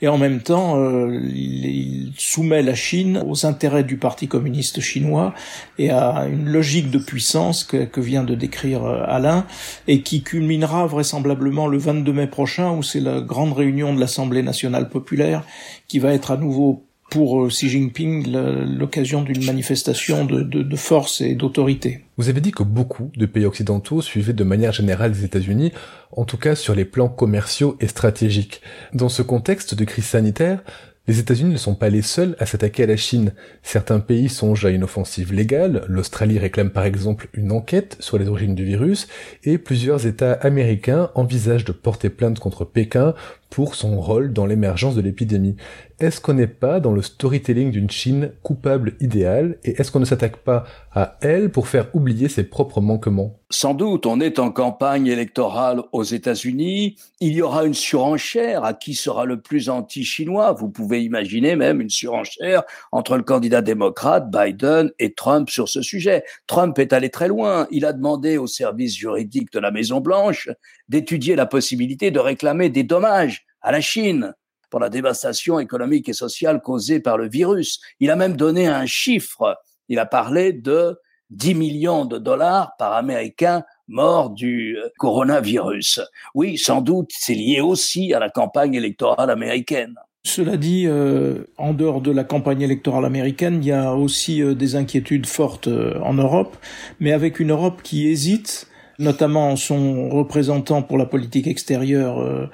Et 0.00 0.08
en 0.08 0.18
même 0.18 0.40
temps, 0.40 0.76
euh, 0.80 1.20
il, 1.32 2.12
soumet 2.16 2.62
la 2.62 2.74
Chine 2.74 3.22
aux 3.26 3.46
intérêts 3.46 3.84
du 3.84 3.96
Parti 3.96 4.28
communiste 4.28 4.80
chinois 4.80 5.32
et 5.78 5.90
à 5.90 6.26
une 6.26 6.48
logique 6.48 6.90
de 6.90 6.98
puissance 6.98 7.64
que, 7.64 7.84
que 7.84 8.00
vient 8.00 8.24
de 8.24 8.34
décrire 8.34 8.84
euh, 8.84 9.04
Alain 9.06 9.46
et 9.86 10.02
qui 10.02 10.22
culminera 10.22 10.86
vraisemblablement 10.86 11.68
le 11.68 11.78
22 11.78 12.12
mai 12.12 12.26
prochain 12.26 12.72
où 12.72 12.82
c'est 12.82 13.00
la 13.00 13.20
grande 13.20 13.52
réunion 13.52 13.94
de 13.94 14.00
l'Assemblée 14.00 14.42
nationale 14.42 14.88
populaire 14.88 15.44
qui 15.88 15.98
va 15.98 16.12
être 16.12 16.32
à 16.32 16.36
nouveau 16.36 16.84
pour 17.12 17.42
euh, 17.42 17.48
Xi 17.48 17.68
Jinping 17.68 18.32
l'occasion 18.78 19.20
d'une 19.20 19.44
manifestation 19.44 20.24
de, 20.24 20.76
force 20.76 21.20
et 21.20 21.34
d'autorité. 21.34 22.00
Vous 22.16 22.30
avez 22.30 22.40
dit 22.40 22.52
que 22.52 22.62
beaucoup 22.62 23.10
de 23.14 23.26
pays 23.26 23.44
occidentaux 23.44 24.00
suivaient 24.00 24.32
de 24.32 24.44
manière 24.44 24.72
générale 24.72 25.12
les 25.12 25.24
États-Unis, 25.26 25.72
en 26.12 26.24
tout 26.24 26.38
cas 26.38 26.54
sur 26.54 26.74
les 26.74 26.86
plans 26.86 27.10
commerciaux 27.10 27.76
et 27.80 27.86
stratégiques. 27.86 28.62
Dans 28.94 29.10
ce 29.10 29.20
contexte 29.20 29.74
de 29.74 29.84
crise 29.84 30.06
sanitaire, 30.06 30.62
les 31.06 31.18
États-Unis 31.18 31.52
ne 31.52 31.58
sont 31.58 31.74
pas 31.74 31.90
les 31.90 32.00
seuls 32.00 32.36
à 32.38 32.46
s'attaquer 32.46 32.84
à 32.84 32.86
la 32.86 32.96
Chine. 32.96 33.32
Certains 33.62 33.98
pays 34.00 34.28
songent 34.28 34.64
à 34.64 34.70
une 34.70 34.84
offensive 34.84 35.34
légale, 35.34 35.84
l'Australie 35.88 36.38
réclame 36.38 36.70
par 36.70 36.84
exemple 36.84 37.28
une 37.34 37.52
enquête 37.52 37.96
sur 37.98 38.18
les 38.18 38.28
origines 38.28 38.54
du 38.54 38.64
virus, 38.64 39.08
et 39.42 39.58
plusieurs 39.58 40.06
États 40.06 40.32
américains 40.32 41.10
envisagent 41.14 41.64
de 41.64 41.72
porter 41.72 42.08
plainte 42.08 42.38
contre 42.38 42.64
Pékin 42.64 43.14
pour 43.52 43.74
son 43.74 44.00
rôle 44.00 44.32
dans 44.32 44.46
l'émergence 44.46 44.94
de 44.94 45.02
l'épidémie. 45.02 45.56
Est-ce 46.00 46.22
qu'on 46.22 46.32
n'est 46.32 46.46
pas 46.46 46.80
dans 46.80 46.92
le 46.92 47.02
storytelling 47.02 47.70
d'une 47.70 47.90
Chine 47.90 48.32
coupable 48.42 48.94
idéale 48.98 49.58
et 49.62 49.78
est-ce 49.78 49.92
qu'on 49.92 50.00
ne 50.00 50.06
s'attaque 50.06 50.38
pas 50.38 50.64
à 50.90 51.18
elle 51.20 51.50
pour 51.50 51.68
faire 51.68 51.94
oublier 51.94 52.28
ses 52.28 52.44
propres 52.44 52.80
manquements? 52.80 53.38
Sans 53.50 53.74
doute, 53.74 54.06
on 54.06 54.18
est 54.20 54.38
en 54.38 54.50
campagne 54.50 55.06
électorale 55.06 55.82
aux 55.92 56.02
États-Unis, 56.02 56.96
il 57.20 57.34
y 57.34 57.42
aura 57.42 57.66
une 57.66 57.74
surenchère 57.74 58.64
à 58.64 58.72
qui 58.72 58.94
sera 58.94 59.26
le 59.26 59.42
plus 59.42 59.68
anti-chinois? 59.68 60.52
Vous 60.52 60.70
pouvez 60.70 61.04
imaginer 61.04 61.54
même 61.54 61.82
une 61.82 61.90
surenchère 61.90 62.62
entre 62.90 63.18
le 63.18 63.22
candidat 63.22 63.60
démocrate 63.60 64.30
Biden 64.30 64.90
et 64.98 65.12
Trump 65.12 65.50
sur 65.50 65.68
ce 65.68 65.82
sujet. 65.82 66.24
Trump 66.46 66.78
est 66.78 66.94
allé 66.94 67.10
très 67.10 67.28
loin, 67.28 67.68
il 67.70 67.84
a 67.84 67.92
demandé 67.92 68.38
aux 68.38 68.46
services 68.46 68.96
juridiques 68.96 69.52
de 69.52 69.60
la 69.60 69.70
Maison 69.70 70.00
Blanche 70.00 70.48
d'étudier 70.88 71.36
la 71.36 71.46
possibilité 71.46 72.10
de 72.10 72.18
réclamer 72.18 72.70
des 72.70 72.82
dommages 72.82 73.41
à 73.62 73.72
la 73.72 73.80
Chine 73.80 74.34
pour 74.70 74.80
la 74.80 74.88
dévastation 74.88 75.60
économique 75.60 76.08
et 76.08 76.14
sociale 76.14 76.60
causée 76.62 76.98
par 77.00 77.18
le 77.18 77.28
virus. 77.28 77.80
Il 78.00 78.10
a 78.10 78.16
même 78.16 78.36
donné 78.36 78.66
un 78.66 78.86
chiffre. 78.86 79.58
Il 79.88 79.98
a 79.98 80.06
parlé 80.06 80.52
de 80.52 80.98
10 81.30 81.54
millions 81.54 82.04
de 82.04 82.18
dollars 82.18 82.72
par 82.78 82.94
Américain 82.94 83.64
mort 83.88 84.30
du 84.30 84.78
euh, 84.78 84.88
coronavirus. 84.98 86.00
Oui, 86.34 86.56
sans 86.56 86.80
doute, 86.80 87.10
c'est 87.12 87.34
lié 87.34 87.60
aussi 87.60 88.14
à 88.14 88.18
la 88.18 88.30
campagne 88.30 88.74
électorale 88.74 89.30
américaine. 89.30 89.94
Cela 90.24 90.56
dit, 90.56 90.84
euh, 90.86 91.44
en 91.58 91.74
dehors 91.74 92.00
de 92.00 92.10
la 92.10 92.24
campagne 92.24 92.62
électorale 92.62 93.04
américaine, 93.04 93.58
il 93.62 93.66
y 93.66 93.72
a 93.72 93.94
aussi 93.94 94.42
euh, 94.42 94.54
des 94.54 94.76
inquiétudes 94.76 95.26
fortes 95.26 95.68
en 95.68 96.14
Europe, 96.14 96.56
mais 97.00 97.12
avec 97.12 97.40
une 97.40 97.50
Europe 97.50 97.82
qui 97.82 98.08
hésite 98.08 98.68
notamment 98.98 99.56
son 99.56 100.08
représentant 100.08 100.82
pour 100.82 100.98
la 100.98 101.06
politique 101.06 101.46
extérieure, 101.46 102.20
euh, 102.20 102.48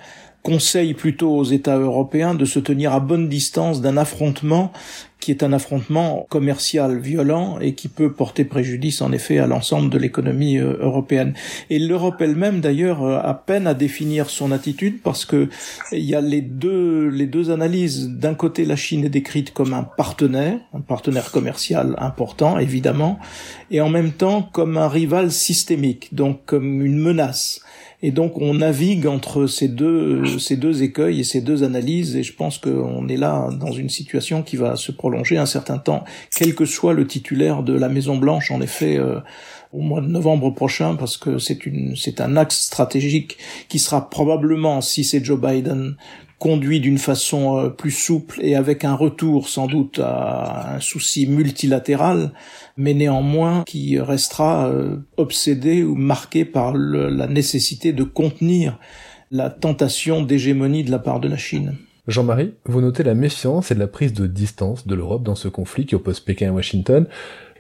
conseille 0.49 0.95
plutôt 0.95 1.37
aux 1.37 1.45
États 1.45 1.76
européens 1.76 2.35
de 2.35 2.47
se 2.47 2.59
tenir 2.59 2.95
à 2.95 3.00
bonne 3.00 3.28
distance 3.28 3.83
d'un 3.83 3.99
affrontement 3.99 4.73
qui 5.28 5.32
est 5.32 5.42
un 5.42 5.52
affrontement 5.52 6.26
commercial 6.30 6.99
violent 6.99 7.58
et 7.61 7.75
qui 7.75 7.88
peut 7.88 8.11
porter 8.11 8.47
préjudice 8.47 9.02
en 9.02 9.12
effet 9.12 9.37
à 9.37 9.47
l'ensemble 9.47 9.90
de 9.90 9.99
l'économie 9.99 10.56
euh, 10.56 10.78
européenne. 10.80 11.35
Et 11.68 11.78
l'Europe 11.78 12.14
elle-même 12.20 12.61
d'ailleurs 12.62 13.02
euh, 13.02 13.20
a 13.23 13.35
peine 13.35 13.66
à 13.66 13.75
définir 13.75 14.30
son 14.30 14.52
attitude 14.52 15.02
parce 15.02 15.26
que 15.26 15.50
il 15.92 16.02
y 16.02 16.14
a 16.14 16.23
les 16.23 16.40
deux 16.40 17.08
les 17.08 17.26
deux 17.26 17.50
analyses. 17.50 18.08
D'un 18.08 18.32
côté, 18.32 18.64
la 18.64 18.76
Chine 18.76 19.04
est 19.04 19.11
décrite 19.11 19.52
comme 19.52 19.75
un 19.75 19.82
partenaire, 19.82 20.61
un 20.73 20.80
partenaire 20.80 21.30
commercial 21.30 21.94
important 21.99 22.58
évidemment, 22.58 23.18
et 23.70 23.82
en 23.82 23.90
même 23.90 24.12
temps 24.12 24.40
comme 24.40 24.78
un 24.78 24.88
rival 24.88 25.30
systémique, 25.30 26.14
donc 26.14 26.40
comme 26.47 26.80
une 26.80 26.97
menace. 26.97 27.61
Et 28.00 28.12
donc 28.12 28.38
on 28.38 28.54
navigue 28.54 29.06
entre 29.08 29.47
ces 29.47 29.66
deux 29.66 30.38
ces 30.38 30.56
deux 30.56 30.85
écueils 30.85 31.20
et 31.20 31.25
ces 31.25 31.40
deux 31.40 31.64
analyses 31.64 32.14
et 32.14 32.23
je 32.23 32.32
pense 32.32 32.56
qu'on 32.58 33.08
est 33.08 33.16
là 33.16 33.50
dans 33.58 33.73
une 33.73 33.88
situation 33.88 34.44
qui 34.44 34.56
va 34.56 34.76
se 34.76 34.92
prolonger 34.92 35.18
un 35.37 35.47
certain 35.47 35.79
temps, 35.79 36.05
quel 36.35 36.55
que 36.55 36.65
soit 36.65 36.93
le 36.93 37.07
titulaire 37.07 37.63
de 37.63 37.75
la 37.75 37.89
Maison 37.89 38.17
Blanche. 38.17 38.51
En 38.51 38.61
effet. 38.61 38.97
Euh, 38.97 39.21
au 39.73 39.81
mois 39.81 40.01
de 40.01 40.07
novembre 40.07 40.51
prochain 40.51 40.95
parce 40.95 41.19
que 41.19 41.37
c'est 41.39 42.21
un 42.23 42.37
axe 42.39 42.59
stratégique 42.59 43.37
qui 43.69 43.79
sera 43.79 44.09
probablement 44.09 44.81
si 44.81 45.05
c'est 45.05 45.23
Joe 45.23 45.39
Biden 45.39 45.97
conduit 46.39 46.81
d'une 46.81 46.99
façon 46.99 47.59
euh, 47.59 47.69
plus 47.69 47.91
souple 47.91 48.39
et 48.43 48.55
avec 48.55 48.85
un 48.85 48.95
retour 48.95 49.49
sans 49.49 49.67
doute 49.67 50.01
à 50.03 50.77
un 50.77 50.81
souci 50.81 51.27
multilatéral, 51.27 52.33
mais 52.77 52.95
néanmoins 52.95 53.65
qui 53.67 53.99
restera 53.99 54.69
euh, 54.69 54.99
obsédé 55.17 55.83
ou 55.83 55.95
marqué 55.97 56.45
par 56.45 56.75
la 56.75 57.27
nécessité 57.27 57.93
de 57.93 58.05
contenir 58.05 58.79
la 59.31 59.51
tentation 59.51 60.23
d'hégémonie 60.23 60.85
de 60.85 60.91
la 60.91 60.99
part 60.99 61.21
de 61.21 61.29
la 61.29 61.37
Chine. 61.37 61.77
Jean-Marie, 62.09 62.55
vous 62.65 62.81
notez 62.81 63.03
la 63.03 63.12
méfiance 63.12 63.71
et 63.71 63.75
la 63.75 63.87
prise 63.87 64.15
de 64.15 64.27
distance 64.27 64.87
de 64.87 64.95
l'Europe 64.95 65.23
dans 65.23 65.35
ce 65.35 65.47
conflit 65.47 65.85
qui 65.85 65.95
oppose 65.95 66.21
Pékin 66.21 66.47
et 66.47 66.50
Washington, 66.50 67.07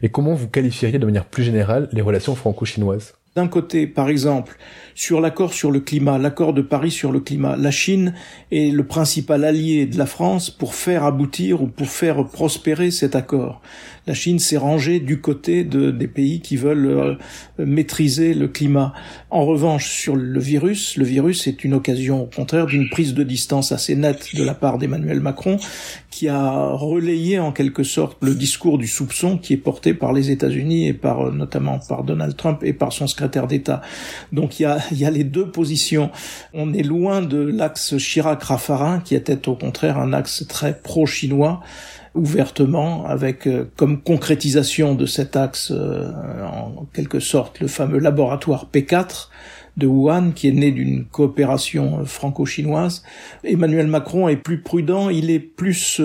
et 0.00 0.08
comment 0.08 0.32
vous 0.32 0.48
qualifieriez 0.48 0.98
de 0.98 1.04
manière 1.04 1.26
plus 1.26 1.42
générale 1.42 1.90
les 1.92 2.00
relations 2.00 2.34
franco-chinoises? 2.34 3.12
D'un 3.36 3.46
côté, 3.46 3.86
par 3.86 4.08
exemple, 4.08 4.56
sur 4.94 5.20
l'accord 5.20 5.52
sur 5.52 5.70
le 5.70 5.80
climat, 5.80 6.16
l'accord 6.16 6.54
de 6.54 6.62
Paris 6.62 6.90
sur 6.90 7.12
le 7.12 7.20
climat, 7.20 7.56
la 7.56 7.70
Chine 7.70 8.14
est 8.50 8.72
le 8.72 8.84
principal 8.84 9.44
allié 9.44 9.84
de 9.84 9.98
la 9.98 10.06
France 10.06 10.48
pour 10.48 10.74
faire 10.74 11.04
aboutir 11.04 11.62
ou 11.62 11.66
pour 11.66 11.88
faire 11.88 12.24
prospérer 12.24 12.90
cet 12.90 13.16
accord. 13.16 13.60
La 14.08 14.14
Chine 14.14 14.38
s'est 14.38 14.56
rangée 14.56 15.00
du 15.00 15.20
côté 15.20 15.64
de, 15.64 15.90
des 15.90 16.08
pays 16.08 16.40
qui 16.40 16.56
veulent 16.56 16.86
euh, 16.86 17.14
maîtriser 17.58 18.32
le 18.32 18.48
climat. 18.48 18.94
En 19.28 19.44
revanche, 19.44 19.90
sur 19.90 20.16
le 20.16 20.40
virus, 20.40 20.96
le 20.96 21.04
virus 21.04 21.46
est 21.46 21.62
une 21.62 21.74
occasion, 21.74 22.22
au 22.22 22.26
contraire, 22.26 22.64
d'une 22.64 22.88
prise 22.88 23.12
de 23.12 23.22
distance 23.22 23.70
assez 23.70 23.94
nette 23.96 24.34
de 24.34 24.42
la 24.42 24.54
part 24.54 24.78
d'Emmanuel 24.78 25.20
Macron, 25.20 25.58
qui 26.10 26.26
a 26.26 26.68
relayé 26.70 27.38
en 27.38 27.52
quelque 27.52 27.82
sorte 27.82 28.16
le 28.22 28.34
discours 28.34 28.78
du 28.78 28.86
soupçon 28.86 29.36
qui 29.36 29.52
est 29.52 29.58
porté 29.58 29.92
par 29.92 30.14
les 30.14 30.30
États-Unis 30.30 30.88
et 30.88 30.94
par 30.94 31.26
euh, 31.26 31.30
notamment 31.30 31.78
par 31.78 32.02
Donald 32.02 32.34
Trump 32.34 32.60
et 32.64 32.72
par 32.72 32.94
son 32.94 33.06
secrétaire 33.08 33.46
d'État. 33.46 33.82
Donc 34.32 34.58
il 34.58 34.62
y 34.62 34.66
a, 34.66 34.78
il 34.90 34.98
y 34.98 35.04
a 35.04 35.10
les 35.10 35.24
deux 35.24 35.50
positions. 35.50 36.10
On 36.54 36.72
est 36.72 36.82
loin 36.82 37.20
de 37.20 37.36
l'axe 37.36 37.98
Chirac-Raffarin 37.98 39.00
qui 39.00 39.14
était 39.14 39.50
au 39.50 39.54
contraire 39.54 39.98
un 39.98 40.14
axe 40.14 40.46
très 40.48 40.80
pro-chinois 40.80 41.60
ouvertement 42.14 43.06
avec 43.06 43.46
euh, 43.46 43.64
comme 43.76 44.00
concrétisation 44.00 44.94
de 44.94 45.06
cet 45.06 45.36
axe 45.36 45.70
euh, 45.70 46.10
en 46.44 46.86
quelque 46.92 47.20
sorte 47.20 47.60
le 47.60 47.68
fameux 47.68 47.98
laboratoire 47.98 48.68
P4 48.72 49.28
de 49.76 49.86
Wuhan 49.86 50.32
qui 50.32 50.48
est 50.48 50.52
né 50.52 50.70
d'une 50.70 51.04
coopération 51.04 52.00
euh, 52.00 52.04
franco-chinoise. 52.04 53.02
Emmanuel 53.44 53.86
Macron 53.86 54.28
est 54.28 54.36
plus 54.36 54.60
prudent, 54.60 55.08
il 55.10 55.30
est 55.30 55.40
plus 55.40 56.00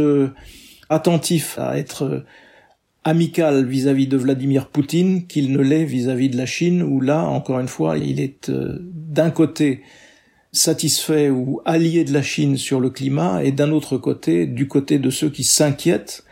attentif 0.90 1.58
à 1.58 1.78
être 1.78 2.24
amical 3.04 3.66
vis-à-vis 3.66 4.08
de 4.08 4.18
Vladimir 4.18 4.68
Poutine 4.68 5.28
qu'il 5.28 5.52
ne 5.52 5.60
l'est 5.60 5.86
vis-à-vis 5.86 6.30
de 6.30 6.38
la 6.38 6.46
Chine 6.46 6.84
où 6.84 7.02
là 7.02 7.24
encore 7.24 7.60
une 7.60 7.68
fois 7.68 7.98
il 7.98 8.20
est 8.20 8.50
d'un 8.50 9.32
côté 9.32 9.82
satisfait 10.54 11.30
ou 11.30 11.60
allié 11.66 12.06
de 12.06 12.14
la 12.14 12.22
Chine 12.22 12.58
sur 12.58 12.80
le 12.80 12.90
climat 12.90 13.44
et 13.44 13.52
d'un 13.52 13.72
autre 13.72 13.98
côté 13.98 14.46
du 14.46 14.68
côté 14.68 15.00
de 15.00 15.10
ceux 15.10 15.30
qui 15.30 15.44
s'inquiètent 15.44 16.24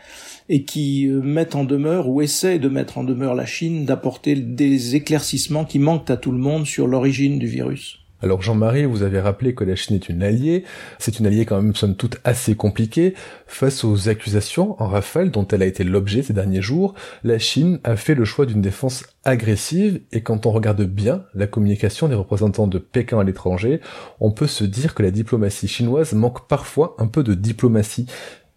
et 0.48 0.62
qui 0.62 1.06
euh, 1.06 1.20
mettent 1.20 1.54
en 1.54 1.64
demeure 1.64 2.08
ou 2.08 2.22
essaient 2.22 2.58
de 2.58 2.68
mettre 2.68 2.98
en 2.98 3.04
demeure 3.04 3.34
la 3.34 3.46
Chine 3.46 3.84
d'apporter 3.84 4.36
des 4.36 4.96
éclaircissements 4.96 5.64
qui 5.64 5.78
manquent 5.78 6.10
à 6.10 6.16
tout 6.16 6.32
le 6.32 6.38
monde 6.38 6.66
sur 6.66 6.86
l'origine 6.86 7.38
du 7.38 7.46
virus. 7.46 8.01
Alors 8.22 8.40
Jean-Marie, 8.40 8.84
vous 8.84 9.02
avez 9.02 9.18
rappelé 9.18 9.52
que 9.52 9.64
la 9.64 9.74
Chine 9.74 9.96
est 9.96 10.08
une 10.08 10.22
alliée. 10.22 10.62
C'est 11.00 11.18
une 11.18 11.26
alliée 11.26 11.44
quand 11.44 11.60
même 11.60 11.74
somme 11.74 11.96
toute 11.96 12.18
assez 12.22 12.54
compliquée. 12.54 13.14
Face 13.48 13.82
aux 13.82 14.08
accusations 14.08 14.80
en 14.80 14.86
rafale 14.86 15.32
dont 15.32 15.46
elle 15.48 15.62
a 15.62 15.66
été 15.66 15.82
l'objet 15.82 16.22
ces 16.22 16.32
derniers 16.32 16.62
jours, 16.62 16.94
la 17.24 17.40
Chine 17.40 17.80
a 17.82 17.96
fait 17.96 18.14
le 18.14 18.24
choix 18.24 18.46
d'une 18.46 18.62
défense 18.62 19.04
agressive 19.24 20.00
et 20.12 20.22
quand 20.22 20.46
on 20.46 20.52
regarde 20.52 20.84
bien 20.84 21.24
la 21.34 21.48
communication 21.48 22.06
des 22.06 22.14
représentants 22.14 22.68
de 22.68 22.78
Pékin 22.78 23.18
à 23.18 23.24
l'étranger, 23.24 23.80
on 24.20 24.30
peut 24.30 24.46
se 24.46 24.62
dire 24.62 24.94
que 24.94 25.02
la 25.02 25.10
diplomatie 25.10 25.66
chinoise 25.66 26.12
manque 26.12 26.46
parfois 26.46 26.94
un 27.00 27.08
peu 27.08 27.24
de 27.24 27.34
diplomatie. 27.34 28.06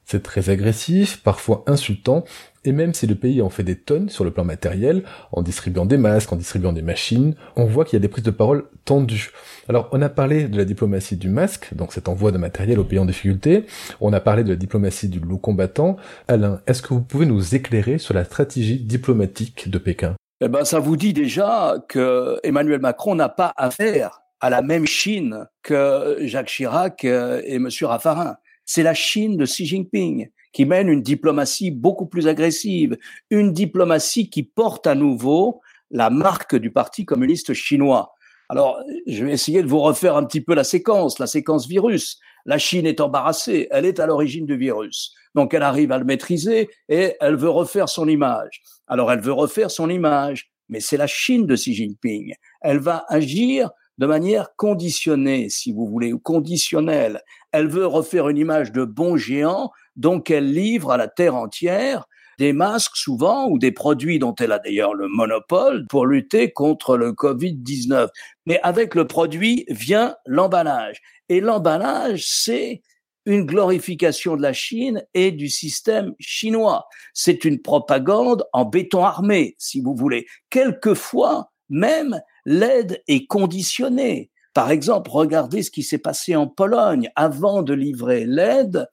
C'est 0.06 0.22
très 0.22 0.52
agressif, 0.52 1.24
parfois 1.24 1.64
insultant, 1.66 2.26
et 2.66 2.72
même 2.72 2.94
si 2.94 3.08
le 3.08 3.16
pays 3.16 3.42
en 3.42 3.50
fait 3.50 3.64
des 3.64 3.78
tonnes 3.78 4.10
sur 4.10 4.24
le 4.24 4.32
plan 4.32 4.44
matériel, 4.44 5.04
en 5.32 5.42
distribuant 5.42 5.86
des 5.86 5.98
masques, 5.98 6.34
en 6.34 6.36
distribuant 6.36 6.74
des 6.74 6.82
machines, 6.82 7.36
on 7.56 7.66
voit 7.66 7.86
qu'il 7.86 7.94
y 7.94 7.98
a 7.98 8.00
des 8.02 8.08
prises 8.08 8.24
de 8.24 8.32
parole 8.32 8.66
tendues. 8.84 9.32
Alors 9.70 9.88
on 9.92 10.02
a 10.02 10.10
parlé 10.10 10.48
de 10.48 10.58
la 10.58 10.66
diplomatie 10.66 11.16
du 11.16 11.30
masque, 11.30 11.74
donc 11.74 11.94
cet 11.94 12.10
envoi 12.10 12.32
de 12.32 12.38
matériel 12.38 12.80
aux 12.80 12.84
pays 12.84 13.00
en 13.00 13.06
difficulté, 13.06 13.66
on 14.02 14.12
a 14.12 14.20
parlé 14.20 14.44
de 14.44 14.50
la 14.50 14.56
diplomatie 14.56 15.08
du 15.08 15.20
loup 15.20 15.38
combattant. 15.38 15.98
Alain, 16.28 16.62
est-ce 16.68 16.82
que 16.82 16.90
vous 16.90 17.02
pouvez 17.02 17.26
nous 17.26 17.56
éclairer 17.56 17.98
sur 18.00 18.14
la 18.14 18.26
stratégie 18.26 18.80
diplomatique 18.80 19.70
de 19.70 19.78
Pékin? 19.78 20.16
Eh 20.42 20.50
ben, 20.50 20.66
ça 20.66 20.80
vous 20.80 20.98
dit 20.98 21.14
déjà 21.14 21.76
que 21.88 22.38
Emmanuel 22.44 22.82
Macron 22.82 23.16
n'a 23.16 23.30
pas 23.30 23.54
affaire 23.56 24.22
à 24.42 24.50
la 24.50 24.62
même 24.62 24.86
Chine 24.86 25.48
que 25.64 26.18
Jacques 26.22 26.48
Chirac 26.48 27.06
euh, 27.06 27.42
et 27.46 27.56
M. 27.56 27.70
Raffarin. 27.84 28.36
C'est 28.66 28.84
la 28.84 28.94
Chine 28.94 29.38
de 29.38 29.46
Xi 29.46 29.66
Jinping 29.66 30.28
qui 30.56 30.66
mène 30.66 30.88
une 30.88 31.02
diplomatie 31.02 31.70
beaucoup 31.70 32.06
plus 32.06 32.30
agressive, 32.30 32.98
une 33.30 33.52
diplomatie 33.52 34.30
qui 34.30 34.42
porte 34.42 34.88
à 34.88 34.96
nouveau 34.96 35.60
la 35.92 36.10
marque 36.10 36.56
du 36.56 36.72
Parti 36.72 37.04
communiste 37.04 37.54
chinois. 37.54 38.14
Alors, 38.48 38.80
je 39.06 39.26
vais 39.26 39.34
essayer 39.34 39.62
de 39.62 39.68
vous 39.68 39.82
refaire 39.82 40.16
un 40.16 40.24
petit 40.24 40.40
peu 40.40 40.56
la 40.56 40.64
séquence, 40.64 41.20
la 41.20 41.28
séquence 41.28 41.68
virus. 41.68 42.20
La 42.46 42.58
Chine 42.58 42.86
est 42.86 43.02
embarrassée, 43.02 43.68
elle 43.70 43.86
est 43.86 44.00
à 44.00 44.06
l'origine 44.06 44.46
du 44.46 44.56
virus. 44.56 45.14
Donc, 45.34 45.54
elle 45.54 45.64
arrive 45.64 45.92
à 45.92 45.98
le 45.98 46.06
maîtriser 46.06 46.70
et 46.88 47.16
elle 47.20 47.36
veut 47.36 47.50
refaire 47.50 47.90
son 47.90 48.08
image. 48.08 48.62
Alors, 48.88 49.12
elle 49.12 49.20
veut 49.20 49.34
refaire 49.34 49.70
son 49.70 49.90
image, 49.90 50.50
mais 50.70 50.80
c'est 50.80 50.98
la 50.98 51.08
Chine 51.08 51.46
de 51.48 51.56
Xi 51.56 51.74
Jinping. 51.74 52.34
Elle 52.62 52.80
va 52.80 53.04
agir 53.10 53.72
de 53.98 54.06
manière 54.06 54.56
conditionnée, 54.58 55.50
si 55.50 55.72
vous 55.72 55.88
voulez, 55.88 56.14
ou 56.14 56.20
conditionnelle. 56.20 57.22
Elle 57.52 57.68
veut 57.68 57.86
refaire 57.86 58.30
une 58.30 58.38
image 58.38 58.72
de 58.72 58.84
bon 58.84 59.18
géant, 59.18 59.72
donc 59.96 60.30
elle 60.30 60.52
livre 60.52 60.92
à 60.92 60.98
la 60.98 61.08
terre 61.08 61.36
entière 61.36 62.06
des 62.38 62.54
masques 62.54 62.98
souvent 62.98 63.48
ou 63.48 63.58
des 63.58 63.72
produits 63.72 64.20
dont 64.20 64.36
elle 64.36 64.52
a 64.52 64.60
d'ailleurs 64.60 64.94
le 64.94 65.08
monopole 65.08 65.86
pour 65.88 66.06
lutter 66.06 66.52
contre 66.52 66.98
le 66.98 67.12
Covid-19. 67.12 68.10
Mais 68.46 68.60
avec 68.62 68.96
le 68.96 69.08
produit 69.08 69.66
vient 69.70 70.16
l'emballage. 70.26 71.02
Et 71.30 71.40
l'emballage, 71.40 72.24
c'est 72.26 72.82
une 73.26 73.46
glorification 73.46 74.36
de 74.36 74.42
la 74.42 74.54
Chine 74.54 75.04
et 75.14 75.32
du 75.32 75.50
système 75.50 76.14
chinois. 76.20 76.88
C'est 77.14 77.44
une 77.44 77.62
propagande 77.62 78.46
en 78.54 78.66
béton 78.66 79.04
armé, 79.04 79.56
si 79.58 79.82
vous 79.82 79.96
voulez. 79.96 80.28
Quelquefois, 80.50 81.52
même, 81.70 82.20
l'aide 82.46 83.02
est 83.08 83.28
conditionnée. 83.28 84.32
Par 84.54 84.72
exemple, 84.72 85.12
regardez 85.12 85.64
ce 85.64 85.72
qui 85.72 85.84
s'est 85.84 85.98
passé 85.98 86.36
en 86.36 86.48
Pologne. 86.48 87.10
Avant 87.16 87.62
de 87.62 87.74
livrer 87.74 88.26
l'aide, 88.26 88.88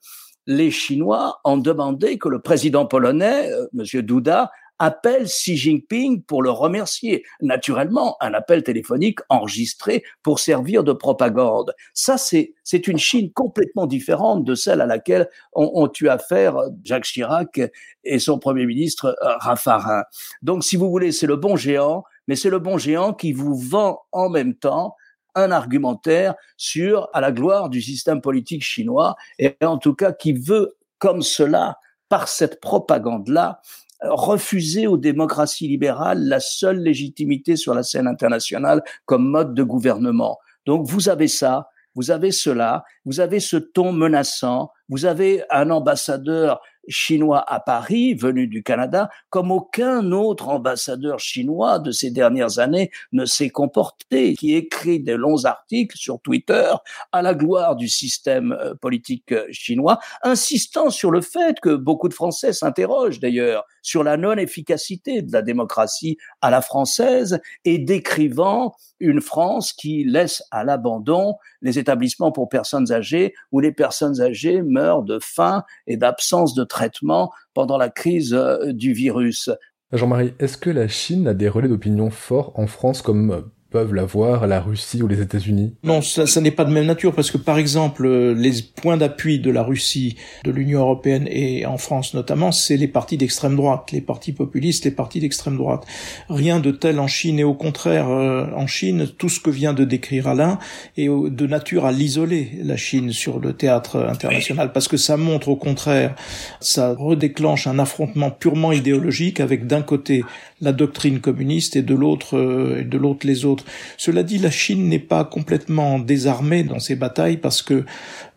les 0.45 0.71
Chinois 0.71 1.39
ont 1.45 1.57
demandé 1.57 2.17
que 2.17 2.27
le 2.27 2.41
président 2.41 2.85
polonais, 2.85 3.49
euh, 3.49 3.67
M. 3.73 4.01
Duda, 4.01 4.51
appelle 4.79 5.25
Xi 5.25 5.55
Jinping 5.55 6.23
pour 6.23 6.43
le 6.43 6.49
remercier. 6.49 7.23
Naturellement, 7.41 8.17
un 8.19 8.33
appel 8.33 8.63
téléphonique 8.63 9.19
enregistré 9.29 10.03
pour 10.23 10.39
servir 10.39 10.83
de 10.83 10.91
propagande. 10.91 11.73
Ça, 11.93 12.17
c'est, 12.17 12.53
une 12.87 12.97
Chine 12.97 13.31
complètement 13.31 13.85
différente 13.85 14.43
de 14.43 14.55
celle 14.55 14.81
à 14.81 14.85
laquelle 14.85 15.29
ont, 15.53 15.71
ont 15.75 15.91
eu 16.01 16.09
affaire 16.09 16.57
Jacques 16.83 17.05
Chirac 17.05 17.61
et 18.03 18.19
son 18.19 18.39
premier 18.39 18.65
ministre 18.65 19.15
euh, 19.23 19.37
Raffarin. 19.39 20.03
Donc, 20.41 20.65
si 20.65 20.75
vous 20.75 20.89
voulez, 20.89 21.13
c'est 21.13 21.27
le 21.27 21.37
bon 21.37 21.55
géant 21.55 22.03
mais 22.27 22.35
c'est 22.35 22.49
le 22.49 22.59
bon 22.59 22.77
géant 22.77 23.13
qui 23.13 23.33
vous 23.33 23.55
vend 23.55 24.01
en 24.11 24.29
même 24.29 24.55
temps 24.55 24.95
un 25.35 25.51
argumentaire 25.51 26.35
sur 26.57 27.09
à 27.13 27.21
la 27.21 27.31
gloire 27.31 27.69
du 27.69 27.81
système 27.81 28.21
politique 28.21 28.63
chinois 28.63 29.15
et 29.39 29.55
en 29.63 29.77
tout 29.77 29.95
cas 29.95 30.11
qui 30.11 30.33
veut 30.33 30.75
comme 30.99 31.21
cela 31.21 31.77
par 32.09 32.27
cette 32.27 32.61
propagande-là 32.61 33.61
refuser 34.01 34.87
aux 34.87 34.97
démocraties 34.97 35.67
libérales 35.67 36.23
la 36.23 36.39
seule 36.39 36.79
légitimité 36.79 37.55
sur 37.55 37.73
la 37.73 37.83
scène 37.83 38.07
internationale 38.07 38.83
comme 39.05 39.27
mode 39.27 39.53
de 39.53 39.63
gouvernement. 39.63 40.37
Donc 40.65 40.85
vous 40.87 41.09
avez 41.09 41.27
ça, 41.27 41.69
vous 41.95 42.11
avez 42.11 42.31
cela, 42.31 42.83
vous 43.05 43.19
avez 43.19 43.39
ce 43.39 43.57
ton 43.57 43.91
menaçant, 43.91 44.71
vous 44.89 45.05
avez 45.05 45.43
un 45.49 45.69
ambassadeur 45.69 46.61
chinois 46.87 47.43
à 47.47 47.59
Paris, 47.59 48.13
venu 48.13 48.47
du 48.47 48.63
Canada, 48.63 49.09
comme 49.29 49.51
aucun 49.51 50.11
autre 50.11 50.49
ambassadeur 50.49 51.19
chinois 51.19 51.79
de 51.79 51.91
ces 51.91 52.11
dernières 52.11 52.59
années 52.59 52.91
ne 53.11 53.25
s'est 53.25 53.49
comporté, 53.49 54.35
qui 54.35 54.55
écrit 54.55 54.99
des 54.99 55.15
longs 55.15 55.45
articles 55.45 55.97
sur 55.97 56.19
Twitter 56.21 56.71
à 57.11 57.21
la 57.21 57.33
gloire 57.33 57.75
du 57.75 57.87
système 57.87 58.51
euh, 58.53 58.73
politique 58.75 59.31
euh, 59.31 59.45
chinois, 59.51 59.99
insistant 60.23 60.89
sur 60.89 61.11
le 61.11 61.21
fait 61.21 61.59
que 61.59 61.75
beaucoup 61.75 62.09
de 62.09 62.13
Français 62.13 62.53
s'interrogent 62.53 63.19
d'ailleurs 63.19 63.65
sur 63.81 64.03
la 64.03 64.17
non-efficacité 64.17 65.21
de 65.21 65.31
la 65.31 65.41
démocratie 65.41 66.17
à 66.41 66.49
la 66.49 66.61
française 66.61 67.39
et 67.65 67.77
décrivant 67.77 68.75
une 68.99 69.21
France 69.21 69.73
qui 69.73 70.05
laisse 70.05 70.41
à 70.51 70.63
l'abandon 70.63 71.35
les 71.61 71.77
établissements 71.77 72.31
pour 72.31 72.47
personnes 72.49 72.91
âgées 72.91 73.33
où 73.51 73.59
les 73.59 73.71
personnes 73.71 74.21
âgées 74.21 74.61
meurent 74.61 75.03
de 75.03 75.19
faim 75.21 75.63
et 75.87 75.97
d'absence 75.97 76.53
de 76.53 76.63
traitement 76.73 77.31
pendant 77.53 77.77
la 77.77 77.89
crise 77.89 78.33
euh, 78.33 78.73
du 78.73 78.93
virus. 78.93 79.51
Jean-Marie, 79.91 80.33
est-ce 80.39 80.57
que 80.57 80.71
la 80.71 80.87
Chine 80.87 81.27
a 81.27 81.35
des 81.35 81.47
relais 81.47 81.67
d'opinion 81.67 82.09
forts 82.09 82.51
en 82.59 82.65
France 82.65 83.03
comme 83.03 83.51
peuvent 83.73 83.95
l'avoir 83.95 84.45
la 84.45 84.61
Russie 84.61 85.01
ou 85.01 85.07
les 85.07 85.19
États-Unis 85.19 85.73
Non, 85.81 86.03
ça, 86.03 86.27
ça 86.27 86.41
n'est 86.41 86.51
pas 86.51 86.63
de 86.63 86.71
même 86.71 86.85
nature 86.85 87.11
parce 87.11 87.31
que 87.31 87.39
par 87.39 87.57
exemple 87.57 88.07
les 88.07 88.51
points 88.75 88.97
d'appui 88.97 89.39
de 89.39 89.49
la 89.49 89.63
Russie, 89.63 90.15
de 90.43 90.51
l'Union 90.51 90.81
européenne 90.81 91.27
et 91.27 91.65
en 91.65 91.79
France 91.79 92.13
notamment, 92.13 92.51
c'est 92.51 92.77
les 92.77 92.87
partis 92.87 93.17
d'extrême 93.17 93.55
droite, 93.55 93.91
les 93.91 94.01
partis 94.01 94.31
populistes, 94.31 94.85
les 94.85 94.91
partis 94.91 95.19
d'extrême 95.19 95.57
droite. 95.57 95.87
Rien 96.29 96.59
de 96.59 96.69
tel 96.69 96.99
en 96.99 97.07
Chine 97.07 97.39
et 97.39 97.43
au 97.43 97.55
contraire 97.55 98.09
euh, 98.09 98.45
en 98.55 98.67
Chine, 98.67 99.07
tout 99.17 99.29
ce 99.29 99.39
que 99.39 99.49
vient 99.49 99.73
de 99.73 99.85
décrire 99.85 100.27
Alain 100.27 100.59
est 100.95 101.07
de 101.07 101.47
nature 101.47 101.87
à 101.87 101.91
l'isoler 101.91 102.51
la 102.63 102.77
Chine 102.77 103.11
sur 103.11 103.39
le 103.39 103.53
théâtre 103.53 104.07
international 104.07 104.71
parce 104.71 104.87
que 104.87 104.97
ça 104.97 105.17
montre 105.17 105.49
au 105.49 105.55
contraire, 105.55 106.13
ça 106.59 106.93
redéclenche 106.93 107.65
un 107.65 107.79
affrontement 107.79 108.29
purement 108.29 108.71
idéologique 108.71 109.39
avec 109.39 109.65
d'un 109.65 109.81
côté 109.81 110.23
la 110.61 110.73
doctrine 110.73 111.19
communiste 111.19 111.75
et 111.75 111.81
de 111.81 111.95
l'autre 111.95 112.37
euh, 112.37 112.83
de 112.83 112.97
l'autre 112.99 113.25
les 113.25 113.45
autres. 113.45 113.62
Cela 113.97 114.23
dit, 114.23 114.37
la 114.37 114.51
Chine 114.51 114.89
n'est 114.89 114.99
pas 114.99 115.23
complètement 115.25 115.99
désarmée 115.99 116.63
dans 116.63 116.79
ses 116.79 116.95
batailles 116.95 117.37
parce 117.37 117.61
que 117.61 117.85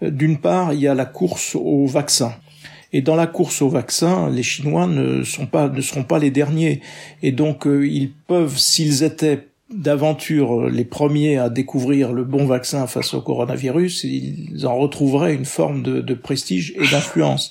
euh, 0.03 0.11
d'une 0.11 0.39
part, 0.39 0.73
il 0.73 0.81
y 0.81 0.89
a 0.89 0.95
la 0.95 1.07
course 1.07 1.55
au 1.55 1.87
vaccin. 1.87 2.35
Et 2.93 3.03
dans 3.03 3.17
la 3.17 3.27
course 3.27 3.63
au 3.63 3.69
vaccin, 3.69 4.31
les 4.31 4.43
Chinois 4.43 4.87
ne 4.87 5.23
seront 5.23 5.47
pas 5.47 6.19
les 6.19 6.31
derniers 6.31 6.81
et 7.23 7.33
donc 7.33 7.67
euh, 7.67 7.87
ils 7.87 8.13
peuvent 8.13 8.57
s'ils 8.57 9.03
étaient 9.03 9.49
d'aventure 9.75 10.69
les 10.69 10.85
premiers 10.85 11.39
à 11.39 11.51
découvrir 11.51 12.13
le 12.13 12.23
bon 12.23 12.47
vaccin 12.47 12.87
face 12.87 13.15
au 13.15 13.21
coronavirus, 13.21 14.05
ils 14.05 14.65
en 14.65 14.77
retrouveraient 14.77 15.35
une 15.35 15.45
forme 15.45 15.83
de 15.83 16.15
prestige 16.15 16.73
et 16.77 16.87
d'influence. 16.89 17.51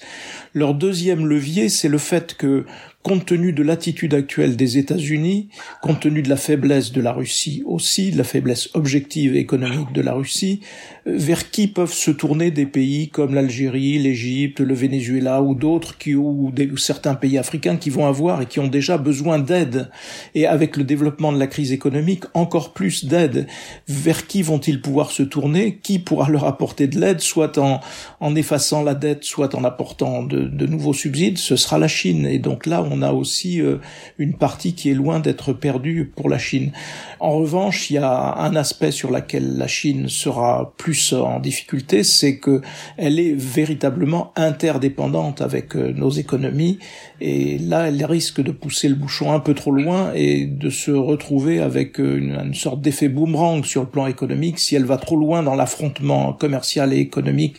Leur 0.54 0.74
deuxième 0.74 1.28
levier, 1.28 1.68
c'est 1.68 1.90
le 1.90 1.98
fait 1.98 2.34
que 2.34 2.66
compte 3.06 3.28
tenu 3.28 3.54
de 3.54 3.62
l'attitude 3.62 4.16
actuelle 4.16 4.56
des 4.56 4.80
États-Unis, 4.80 5.50
compte 5.84 6.00
tenu 6.00 6.24
de 6.24 6.30
la 6.30 6.38
faiblesse 6.38 6.92
de 6.92 7.02
la 7.02 7.12
Russie 7.14 7.62
aussi, 7.68 8.10
de 8.10 8.18
la 8.18 8.24
faiblesse 8.24 8.72
objective 8.74 9.36
et 9.36 9.40
économique 9.40 9.94
de 9.94 10.02
la 10.02 10.14
Russie, 10.14 10.62
euh, 11.08 11.14
vers 11.16 11.52
qui 11.52 11.68
peuvent 11.68 11.94
se 11.94 12.10
tourner 12.10 12.50
des 12.50 12.66
pays 12.66 13.10
comme 13.10 13.36
l'Algérie, 13.36 14.00
l'Égypte, 14.00 14.60
le 14.60 14.74
Venezuela 14.74 15.44
ou 15.44 15.54
d'autres 15.54 16.00
qui 16.00 16.16
ou, 16.16 16.52
certains 16.78 17.14
pays 17.14 17.38
africains 17.38 17.78
qui 17.78 17.92
vont 17.92 18.08
avoir 18.08 18.42
et 18.42 18.48
qui 18.48 18.60
ont 18.60 18.68
déjà 18.68 18.98
besoin 18.98 19.38
d'aide 19.38 19.92
et 20.34 20.48
avec 20.48 20.76
le 20.76 20.84
développement 20.84 21.32
de 21.32 21.38
la 21.38 21.46
crise 21.46 21.72
économique 21.72 22.24
encore 22.34 22.74
plus 22.74 23.06
d'aide. 23.06 23.46
Vers 23.88 24.26
qui 24.26 24.42
vont-ils 24.42 24.82
pouvoir 24.82 25.12
se 25.12 25.22
tourner? 25.22 25.78
Qui 25.84 26.00
pourra 26.00 26.28
leur 26.28 26.46
apporter 26.46 26.88
de 26.88 27.00
l'aide, 27.00 27.20
soit 27.20 27.60
en, 27.60 28.36
effaçant 28.36 28.82
la 28.82 28.96
dette, 28.96 29.26
soit 29.26 29.54
en 29.54 29.64
apportant 29.64 30.24
de, 30.24 30.66
nouveaux 30.66 30.94
subsides? 30.94 31.38
Ce 31.38 31.56
sera 31.56 31.78
la 31.78 31.88
Chine. 31.88 32.26
Et 32.26 32.40
donc 32.40 32.66
là, 32.66 32.82
on 32.96 33.02
a 33.02 33.12
aussi 33.12 33.62
euh, 33.62 33.78
une 34.18 34.34
partie 34.34 34.74
qui 34.74 34.90
est 34.90 34.94
loin 34.94 35.20
d'être 35.20 35.54
perdue 35.54 36.12
pour 36.16 36.30
la 36.30 36.38
Chine. 36.38 36.72
En 37.20 37.32
revanche, 37.38 37.90
il 37.90 37.96
y 37.96 37.98
a 37.98 38.36
un 38.38 38.56
aspect 38.56 38.92
sur 38.92 39.12
lequel 39.12 39.58
la 39.58 39.68
Chine 39.68 40.08
sera 40.08 40.74
plus 40.78 41.14
en 41.14 41.40
difficulté, 41.40 42.04
c'est 42.04 42.38
que 42.38 42.62
elle 42.98 43.20
est 43.20 43.34
véritablement 43.34 44.32
interdépendante 44.36 45.42
avec 45.42 45.76
euh, 45.76 45.92
nos 45.94 46.10
économies 46.10 46.80
et 47.22 47.58
là, 47.58 47.88
elle 47.88 48.04
risque 48.06 48.42
de 48.42 48.52
pousser 48.52 48.90
le 48.90 48.96
bouchon 48.96 49.32
un 49.32 49.40
peu 49.40 49.54
trop 49.54 49.72
loin 49.72 50.12
et 50.14 50.46
de 50.46 50.70
se 50.70 50.92
retrouver 50.92 51.60
avec 51.60 52.00
euh, 52.00 52.18
une, 52.18 52.38
une 52.46 52.54
sorte 52.54 52.82
d'effet 52.82 53.10
boomerang 53.10 53.64
sur 53.66 53.82
le 53.82 53.88
plan 53.88 54.08
économique 54.08 54.60
si 54.60 54.76
elle 54.76 54.86
va 54.86 54.98
trop 54.98 55.16
loin 55.16 55.44
dans 55.44 55.56
l'affrontement 55.56 56.34
commercial 56.34 56.94
et 56.94 56.98
économique 56.98 57.58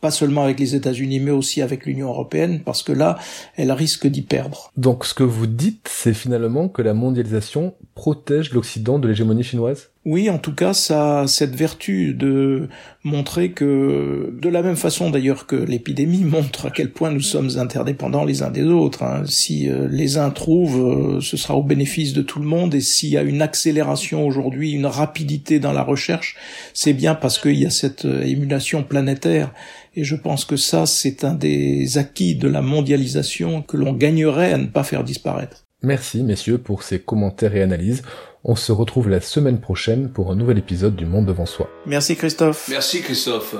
pas 0.00 0.10
seulement 0.10 0.42
avec 0.42 0.58
les 0.58 0.74
États-Unis, 0.74 1.20
mais 1.20 1.30
aussi 1.30 1.62
avec 1.62 1.86
l'Union 1.86 2.08
européenne, 2.08 2.62
parce 2.64 2.82
que 2.82 2.92
là, 2.92 3.18
elle 3.56 3.72
risque 3.72 4.06
d'y 4.06 4.22
perdre. 4.22 4.72
Donc 4.76 5.04
ce 5.04 5.14
que 5.14 5.22
vous 5.22 5.46
dites, 5.46 5.88
c'est 5.90 6.14
finalement 6.14 6.68
que 6.68 6.82
la 6.82 6.94
mondialisation 6.94 7.74
protège 7.94 8.52
l'Occident 8.52 8.98
de 8.98 9.08
l'hégémonie 9.08 9.42
chinoise? 9.42 9.89
Oui, 10.06 10.30
en 10.30 10.38
tout 10.38 10.54
cas, 10.54 10.72
ça 10.72 11.20
a 11.20 11.26
cette 11.26 11.54
vertu 11.54 12.14
de 12.14 12.70
montrer 13.04 13.52
que, 13.52 14.34
de 14.40 14.48
la 14.48 14.62
même 14.62 14.76
façon 14.76 15.10
d'ailleurs 15.10 15.46
que 15.46 15.56
l'épidémie 15.56 16.24
montre 16.24 16.66
à 16.66 16.70
quel 16.70 16.90
point 16.90 17.10
nous 17.10 17.20
sommes 17.20 17.58
interdépendants 17.58 18.24
les 18.24 18.42
uns 18.42 18.50
des 18.50 18.62
autres. 18.62 19.02
Hein. 19.02 19.24
Si 19.26 19.68
euh, 19.68 19.88
les 19.90 20.16
uns 20.16 20.30
trouvent, 20.30 21.16
euh, 21.16 21.20
ce 21.20 21.36
sera 21.36 21.54
au 21.54 21.62
bénéfice 21.62 22.14
de 22.14 22.22
tout 22.22 22.38
le 22.38 22.46
monde. 22.46 22.74
Et 22.74 22.80
s'il 22.80 23.10
y 23.10 23.18
a 23.18 23.22
une 23.22 23.42
accélération 23.42 24.26
aujourd'hui, 24.26 24.72
une 24.72 24.86
rapidité 24.86 25.58
dans 25.58 25.72
la 25.72 25.82
recherche, 25.82 26.36
c'est 26.72 26.94
bien 26.94 27.14
parce 27.14 27.38
qu'il 27.38 27.58
y 27.58 27.66
a 27.66 27.70
cette 27.70 28.06
euh, 28.06 28.22
émulation 28.22 28.82
planétaire. 28.82 29.52
Et 29.96 30.04
je 30.04 30.16
pense 30.16 30.46
que 30.46 30.56
ça, 30.56 30.86
c'est 30.86 31.24
un 31.24 31.34
des 31.34 31.98
acquis 31.98 32.36
de 32.36 32.48
la 32.48 32.62
mondialisation 32.62 33.60
que 33.60 33.76
l'on 33.76 33.92
gagnerait 33.92 34.54
à 34.54 34.58
ne 34.58 34.66
pas 34.66 34.82
faire 34.82 35.04
disparaître. 35.04 35.66
Merci 35.82 36.22
messieurs 36.22 36.58
pour 36.58 36.82
ces 36.82 36.98
commentaires 37.00 37.56
et 37.56 37.62
analyses. 37.62 38.02
On 38.42 38.56
se 38.56 38.72
retrouve 38.72 39.10
la 39.10 39.20
semaine 39.20 39.60
prochaine 39.60 40.10
pour 40.10 40.32
un 40.32 40.34
nouvel 40.34 40.56
épisode 40.56 40.96
du 40.96 41.04
Monde 41.04 41.26
devant 41.26 41.44
soi. 41.44 41.68
Merci 41.84 42.16
Christophe. 42.16 42.68
Merci 42.70 43.02
Christophe. 43.02 43.54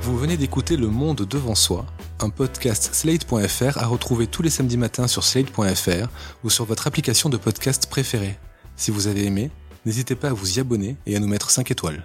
Vous 0.00 0.16
venez 0.16 0.38
d'écouter 0.38 0.78
Le 0.78 0.86
Monde 0.86 1.26
devant 1.28 1.54
soi, 1.54 1.84
un 2.20 2.30
podcast 2.30 2.94
slate.fr 2.94 3.76
à 3.76 3.86
retrouver 3.86 4.26
tous 4.26 4.40
les 4.40 4.48
samedis 4.48 4.78
matins 4.78 5.06
sur 5.06 5.24
slate.fr 5.24 6.08
ou 6.42 6.48
sur 6.48 6.64
votre 6.64 6.86
application 6.86 7.28
de 7.28 7.36
podcast 7.36 7.86
préférée. 7.90 8.38
Si 8.76 8.90
vous 8.90 9.06
avez 9.06 9.26
aimé, 9.26 9.50
n'hésitez 9.84 10.14
pas 10.14 10.28
à 10.28 10.32
vous 10.32 10.56
y 10.56 10.60
abonner 10.60 10.96
et 11.04 11.16
à 11.16 11.20
nous 11.20 11.28
mettre 11.28 11.50
5 11.50 11.70
étoiles. 11.70 12.02